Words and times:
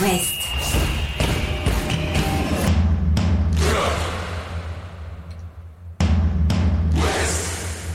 West. 0.00 0.40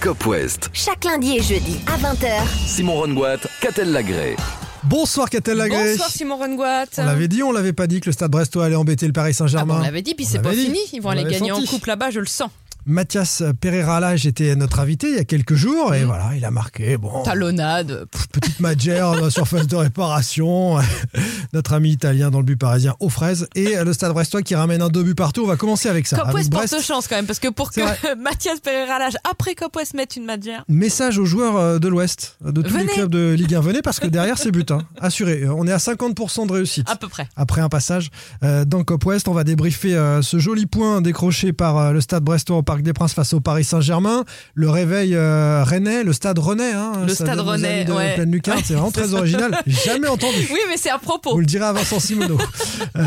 Cop 0.01 0.25
West. 0.27 0.69
Chaque 0.73 1.03
lundi 1.03 1.37
et 1.37 1.41
jeudi 1.41 1.77
à 1.87 1.97
20h. 1.97 2.47
Simon 2.67 2.93
Rongoat, 3.01 3.37
Catel 3.61 3.91
Lagré. 3.91 4.35
Bonsoir 4.83 5.29
Catel 5.31 5.57
Lagré. 5.57 5.91
Bonsoir 5.93 6.09
Simon 6.09 6.37
Rengoat. 6.37 6.85
On 6.99 7.05
l'avait 7.05 7.27
dit, 7.27 7.41
on 7.41 7.51
l'avait 7.51 7.73
pas 7.73 7.87
dit 7.87 8.01
que 8.01 8.05
le 8.07 8.11
Stade 8.11 8.29
Brestois 8.29 8.65
allait 8.65 8.75
embêter 8.75 9.07
le 9.07 9.13
Paris 9.13 9.31
Ah 9.31 9.37
Saint-Germain. 9.37 9.73
bon, 9.75 9.79
on 9.79 9.83
l'avait 9.83 10.03
dit, 10.03 10.13
puis 10.13 10.25
c'est 10.25 10.39
pas 10.41 10.51
dit. 10.53 10.65
fini. 10.65 10.79
Ils 10.93 11.01
vont 11.01 11.09
On 11.09 11.11
aller 11.13 11.23
gagner 11.23 11.49
senti. 11.49 11.67
en 11.67 11.71
coupe 11.71 11.85
là-bas, 11.87 12.11
je 12.11 12.19
le 12.19 12.27
sens. 12.27 12.51
Mathias 12.87 13.41
Pereira 13.61 13.99
Lage 13.99 14.27
était 14.27 14.55
notre 14.55 14.79
invité 14.79 15.09
il 15.09 15.15
y 15.15 15.19
a 15.19 15.23
quelques 15.23 15.55
jours 15.55 15.95
et 15.95 16.03
voilà, 16.05 16.31
il 16.35 16.45
a 16.45 16.51
marqué. 16.51 16.97
Bon, 16.97 17.23
Talonnade. 17.23 18.05
petite 18.31 18.59
magère 18.59 19.15
la 19.15 19.31
surface 19.31 19.65
de 19.65 19.75
réparation. 19.75 20.77
notre 21.53 21.73
ami 21.73 21.89
italien 21.91 22.29
dans 22.29 22.39
le 22.39 22.45
but 22.45 22.57
parisien 22.57 22.93
aux 22.99 23.09
fraises 23.09 23.47
et 23.55 23.75
le 23.83 23.91
Stade 23.91 24.11
Brestois 24.13 24.43
qui 24.43 24.53
ramène 24.53 24.83
un 24.83 24.89
deux 24.89 25.01
buts 25.01 25.15
partout. 25.15 25.43
On 25.43 25.47
va 25.47 25.55
commencer 25.55 25.89
avec 25.89 26.05
ça. 26.05 26.17
Cop 26.17 26.25
avec 26.25 26.35
West 26.37 26.49
Brest. 26.51 26.73
porte 26.73 26.83
chance 26.85 27.07
quand 27.07 27.15
même, 27.15 27.25
parce 27.25 27.39
que 27.39 27.47
pour 27.47 27.71
que 27.71 27.81
Mathias 28.21 28.59
Pereira 28.59 28.99
Lage, 28.99 29.15
après 29.29 29.55
Cop 29.55 29.75
West, 29.75 29.95
mette 29.95 30.15
une 30.15 30.25
matière. 30.25 30.63
Message 30.67 31.17
aux 31.17 31.25
joueurs 31.25 31.57
euh, 31.57 31.79
de 31.79 31.87
l'Ouest, 31.87 32.37
de 32.45 32.61
tous 32.61 32.73
les 32.75 32.83
Venez. 32.83 32.93
clubs 32.93 33.09
de 33.09 33.33
Ligue 33.33 33.55
1. 33.55 33.61
Venez 33.61 33.81
parce 33.81 33.99
que 33.99 34.07
derrière 34.07 34.37
c'est 34.37 34.51
but. 34.51 34.69
hein. 34.69 34.79
Assuré. 35.01 35.41
Euh, 35.43 35.53
On 35.55 35.65
est 35.65 35.71
à 35.71 35.77
50% 35.77 36.45
de 36.47 36.51
réussite. 36.53 36.87
À 36.89 36.95
peu 36.95 37.07
près. 37.07 37.27
Après 37.35 37.61
un 37.61 37.69
passage 37.69 38.11
euh, 38.43 38.63
dans 38.63 38.83
Cop 38.83 39.03
West, 39.05 39.27
on 39.27 39.33
va 39.33 39.43
débriefer 39.43 39.95
euh, 39.95 40.21
ce 40.21 40.37
joli 40.37 40.67
point 40.67 41.01
décroché 41.01 41.51
par 41.51 41.77
euh, 41.77 41.91
le 41.93 42.01
Stade 42.01 42.23
Brestois 42.23 42.57
au 42.57 42.63
Parc 42.75 42.83
des 42.83 42.91
Princes 42.91 43.13
face 43.13 43.31
au 43.31 43.39
Paris 43.39 43.63
Saint-Germain, 43.63 44.25
le 44.53 44.69
réveil 44.69 45.15
euh, 45.15 45.63
rennais, 45.63 46.03
le 46.03 46.11
Stade 46.11 46.37
rennais. 46.39 46.73
Hein, 46.73 47.05
Le 47.07 47.13
Stade 47.13 47.39
rennais, 47.39 47.89
ouais. 47.89 48.15
Pleine 48.15 48.29
Lucarne, 48.29 48.59
c'est 48.65 48.73
vraiment 48.73 48.91
très 48.91 49.13
original. 49.13 49.57
Jamais 49.65 50.09
entendu. 50.09 50.45
Oui, 50.51 50.59
mais 50.67 50.75
c'est 50.75 50.89
à 50.89 50.97
propos. 50.97 51.31
Vous 51.31 51.39
le 51.39 51.45
direz 51.45 51.63
à 51.63 51.71
Vincent 51.71 52.01
Simoneau. 52.01 52.37
Euh, 52.97 53.03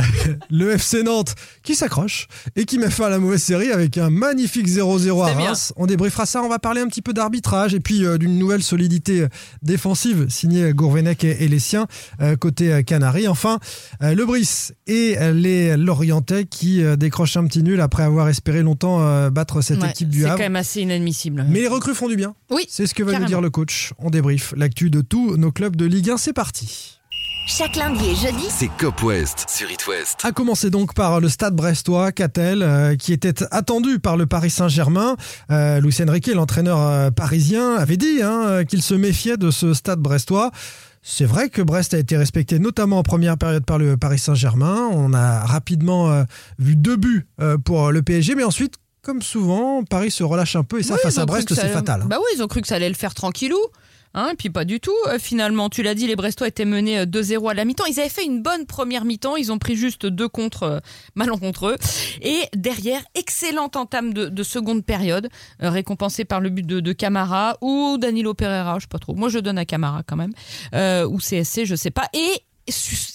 le 0.50 0.72
FC 0.72 1.02
Nantes 1.02 1.34
qui 1.62 1.74
s'accroche 1.74 2.28
et 2.56 2.64
qui 2.64 2.78
met 2.78 2.90
fin 2.90 3.06
à 3.06 3.08
la 3.10 3.18
mauvaise 3.18 3.42
série 3.42 3.70
avec 3.70 3.96
un 3.96 4.10
magnifique 4.10 4.66
0-0 4.68 5.26
à 5.26 5.34
bien. 5.34 5.48
Reims. 5.48 5.72
On 5.76 5.86
débriefera 5.86 6.26
ça, 6.26 6.42
on 6.42 6.48
va 6.48 6.58
parler 6.58 6.80
un 6.80 6.88
petit 6.88 7.00
peu 7.00 7.12
d'arbitrage 7.14 7.74
et 7.74 7.80
puis 7.80 8.04
euh, 8.04 8.18
d'une 8.18 8.38
nouvelle 8.38 8.62
solidité 8.62 9.22
euh, 9.22 9.28
défensive 9.62 10.26
signée 10.28 10.72
Gourvenec 10.74 11.24
et, 11.24 11.44
et 11.44 11.48
les 11.48 11.58
siens 11.58 11.86
euh, 12.20 12.36
côté 12.36 12.82
Canaries. 12.84 13.28
Enfin, 13.28 13.60
le 14.00 14.24
Brice 14.24 14.74
et 14.86 15.16
les 15.32 15.76
Lorientais 15.76 16.44
qui 16.44 16.82
décrochent 16.96 17.36
un 17.36 17.46
petit 17.46 17.62
nul 17.62 17.80
après 17.80 18.02
avoir 18.02 18.28
espéré 18.28 18.62
longtemps 18.62 19.00
euh, 19.00 19.30
cette 19.62 19.80
Ouais, 19.82 19.90
équipe 19.90 20.08
du 20.08 20.20
C'est 20.20 20.26
Havre. 20.26 20.36
quand 20.36 20.42
même 20.42 20.56
assez 20.56 20.80
inadmissible. 20.82 21.44
Mais 21.48 21.60
les 21.60 21.68
recrues 21.68 21.94
font 21.94 22.08
du 22.08 22.16
bien. 22.16 22.34
Oui, 22.50 22.66
C'est 22.68 22.86
ce 22.86 22.94
que 22.94 23.02
va 23.02 23.18
nous 23.18 23.26
dire 23.26 23.40
le 23.40 23.50
coach. 23.50 23.92
On 23.98 24.10
débrief 24.10 24.54
l'actu 24.56 24.90
de 24.90 25.00
tous 25.00 25.36
nos 25.36 25.52
clubs 25.52 25.76
de 25.76 25.84
Ligue 25.84 26.10
1. 26.10 26.16
C'est 26.16 26.32
parti. 26.32 26.94
Chaque 27.46 27.76
lundi 27.76 28.04
et 28.10 28.14
jeudi, 28.14 28.44
C'est 28.50 28.68
Cop 28.78 29.02
West 29.02 29.46
sur 29.48 29.70
It 29.70 29.86
West. 29.86 30.18
A 30.22 30.32
commencer 30.32 30.68
donc 30.68 30.92
par 30.92 31.18
le 31.18 31.30
stade 31.30 31.56
brestois, 31.56 32.12
Catel, 32.12 32.62
euh, 32.62 32.94
qui 32.94 33.14
était 33.14 33.42
attendu 33.50 33.98
par 34.00 34.18
le 34.18 34.26
Paris 34.26 34.50
Saint-Germain. 34.50 35.16
Euh, 35.50 35.80
Luis 35.80 35.96
Enrique, 36.06 36.26
l'entraîneur 36.26 36.78
euh, 36.78 37.10
parisien, 37.10 37.74
avait 37.76 37.96
dit 37.96 38.20
hein, 38.22 38.42
euh, 38.48 38.64
qu'il 38.64 38.82
se 38.82 38.92
méfiait 38.92 39.38
de 39.38 39.50
ce 39.50 39.72
stade 39.72 39.98
brestois. 40.00 40.50
C'est 41.00 41.24
vrai 41.24 41.48
que 41.48 41.62
Brest 41.62 41.94
a 41.94 41.98
été 41.98 42.18
respecté 42.18 42.58
notamment 42.58 42.98
en 42.98 43.02
première 43.02 43.38
période 43.38 43.64
par 43.64 43.78
le 43.78 43.96
Paris 43.96 44.18
Saint-Germain. 44.18 44.90
On 44.92 45.14
a 45.14 45.40
rapidement 45.46 46.10
euh, 46.10 46.24
vu 46.58 46.76
deux 46.76 46.96
buts 46.96 47.26
euh, 47.40 47.56
pour 47.56 47.92
le 47.92 48.02
PSG, 48.02 48.34
mais 48.34 48.44
ensuite, 48.44 48.74
comme 49.08 49.22
souvent, 49.22 49.84
Paris 49.84 50.10
se 50.10 50.22
relâche 50.22 50.54
un 50.54 50.64
peu 50.64 50.80
et 50.80 50.82
ça, 50.82 50.92
Oui, 50.92 51.00
face 51.02 51.16
à 51.16 51.24
Brest, 51.24 51.54
c'est 51.54 51.68
fatal. 51.68 52.02
Bah 52.04 52.18
oui, 52.18 52.26
ils 52.36 52.42
ont 52.42 52.46
cru 52.46 52.60
que 52.60 52.68
ça 52.68 52.74
allait 52.74 52.90
le 52.90 52.94
faire 52.94 53.14
tranquillou. 53.14 53.56
Hein, 54.12 54.30
et 54.32 54.36
puis 54.36 54.50
pas 54.50 54.66
du 54.66 54.80
tout. 54.80 54.92
Euh, 55.06 55.18
finalement, 55.18 55.70
tu 55.70 55.82
l'as 55.82 55.94
dit, 55.94 56.06
les 56.06 56.14
Brestois 56.14 56.46
étaient 56.46 56.66
menés 56.66 56.98
euh, 56.98 57.06
2-0 57.06 57.50
à 57.50 57.54
la 57.54 57.64
mi-temps. 57.64 57.86
Ils 57.86 58.00
avaient 58.00 58.10
fait 58.10 58.26
une 58.26 58.42
bonne 58.42 58.66
première 58.66 59.06
mi-temps. 59.06 59.36
Ils 59.36 59.50
ont 59.50 59.58
pris 59.58 59.76
juste 59.76 60.04
deux 60.04 60.28
contre 60.28 60.62
euh, 60.64 60.80
malencontreux. 61.14 61.76
Et 62.20 62.42
derrière, 62.54 63.00
excellente 63.14 63.76
entame 63.76 64.12
de, 64.12 64.28
de 64.28 64.42
seconde 64.42 64.84
période, 64.84 65.30
euh, 65.62 65.70
récompensée 65.70 66.26
par 66.26 66.40
le 66.40 66.50
but 66.50 66.66
de, 66.66 66.80
de 66.80 66.92
Camara 66.92 67.56
ou 67.62 67.96
Danilo 67.98 68.34
Pereira, 68.34 68.78
je 68.78 68.82
sais 68.82 68.88
pas 68.88 68.98
trop. 68.98 69.14
Moi, 69.14 69.30
je 69.30 69.38
donne 69.38 69.56
à 69.56 69.64
Camara 69.64 70.02
quand 70.06 70.16
même. 70.16 70.32
Euh, 70.74 71.06
ou 71.06 71.18
CSC, 71.18 71.64
je 71.64 71.76
sais 71.76 71.90
pas. 71.90 72.08
Et 72.12 72.42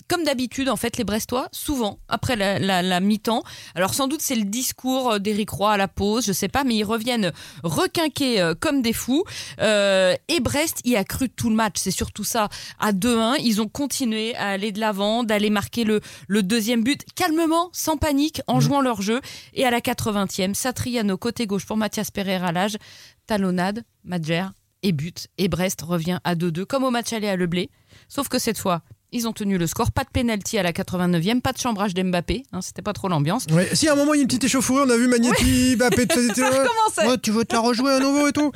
comme 0.08 0.24
d'habitude, 0.24 0.69
en 0.69 0.75
fait, 0.75 0.97
les 0.97 1.03
Brestois, 1.03 1.47
souvent, 1.52 2.00
après 2.08 2.36
la, 2.36 2.59
la- 2.59 2.81
la 2.81 3.00
mi-temps, 3.00 3.44
alors 3.75 3.94
sans 3.94 4.08
doute 4.08 4.22
c'est 4.22 4.36
le 4.36 4.44
discours 4.46 5.14
euh, 5.14 5.19
d'Éric 5.19 5.50
Roy 5.50 5.72
à 5.74 5.78
la 5.78 5.88
pause, 5.88 6.25
je 6.25 6.34
sais 6.34 6.47
pas, 6.47 6.64
mais 6.64 6.75
ils 6.75 6.84
reviennent 6.84 7.31
requinqués 7.63 8.42
euh, 8.42 8.53
comme 8.59 8.81
des 8.81 8.94
fous. 8.94 9.24
Euh, 9.59 10.16
et 10.28 10.40
Brest 10.40 10.81
y 10.86 10.96
a 10.96 11.03
cru 11.03 11.30
tout 11.30 11.50
le 11.50 11.56
match, 11.56 11.75
c'est 11.78 11.92
surtout 11.92 12.24
ça. 12.24 12.50
À 12.80 12.92
2-1, 12.92 13.38
ils 13.44 13.62
ont 13.62 13.68
continué 13.68 14.36
à 14.36 14.50
aller 14.50 14.72
de 14.72 14.80
l'avant, 14.80 15.24
d'aller 15.24 15.50
marquer 15.50 15.84
le, 15.84 16.02
le 16.28 16.44
deuxième 16.44 16.84
but 16.84 17.02
calmement, 17.16 17.69
sans 17.74 17.97
panique, 17.97 18.42
en 18.47 18.59
jouant 18.59 18.81
leur 18.81 19.02
jeu. 19.02 19.22
Et 19.53 19.66
à 19.66 19.72
la 19.72 19.80
80e, 19.80 20.53
Satriano 20.53 21.18
côté 21.18 21.47
gauche 21.47 21.66
pour 21.66 21.78
Mathias 21.78 22.12
Pereira 22.12 22.52
l'âge, 22.52 22.78
talonnade, 23.28 23.84
Madjer 24.03 24.46
et 24.81 24.92
but. 24.92 25.28
Et 25.38 25.47
Brest 25.47 25.81
revient 25.81 26.19
à 26.24 26.36
2-2, 26.36 26.66
comme 26.66 26.84
au 26.84 26.92
match 26.92 27.13
aller 27.13 27.30
à 27.30 27.36
Le 27.36 27.47
Blé. 27.47 27.69
Sauf 28.09 28.28
que 28.28 28.38
cette 28.40 28.58
fois, 28.58 28.81
ils 29.13 29.28
ont 29.28 29.34
tenu 29.34 29.57
le 29.57 29.68
score. 29.68 29.91
Pas 29.91 30.03
de 30.03 30.09
pénalty 30.12 30.57
à 30.57 30.63
la 30.63 30.72
89e, 30.72 31.41
pas 31.41 31.53
de 31.53 31.57
chambrage 31.59 31.94
d'Mbappé. 31.94 32.44
Hein, 32.51 32.62
C'était 32.62 32.81
pas 32.81 32.94
trop 32.94 33.07
l'ambiance. 33.07 33.46
Ouais. 33.51 33.69
Si 33.74 33.88
à 33.88 33.94
un 33.94 33.96
moment 33.96 34.13
il 34.13 34.18
y 34.18 34.19
a 34.19 34.24
une 34.24 34.28
petite 34.28 34.44
échauffourée, 34.44 34.84
on 34.85 34.90
a 34.90 34.97
vu 34.97 35.07
Magnetti, 35.07 35.75
Mbappé. 35.78 36.07
Ouais, 37.07 37.18
tu 37.22 37.31
veux 37.31 37.46
te 37.46 37.53
la 37.53 37.62
rejouer 37.62 37.91
à 37.94 38.00
nouveau 38.00 38.28
et 38.28 38.31
tout 38.31 38.51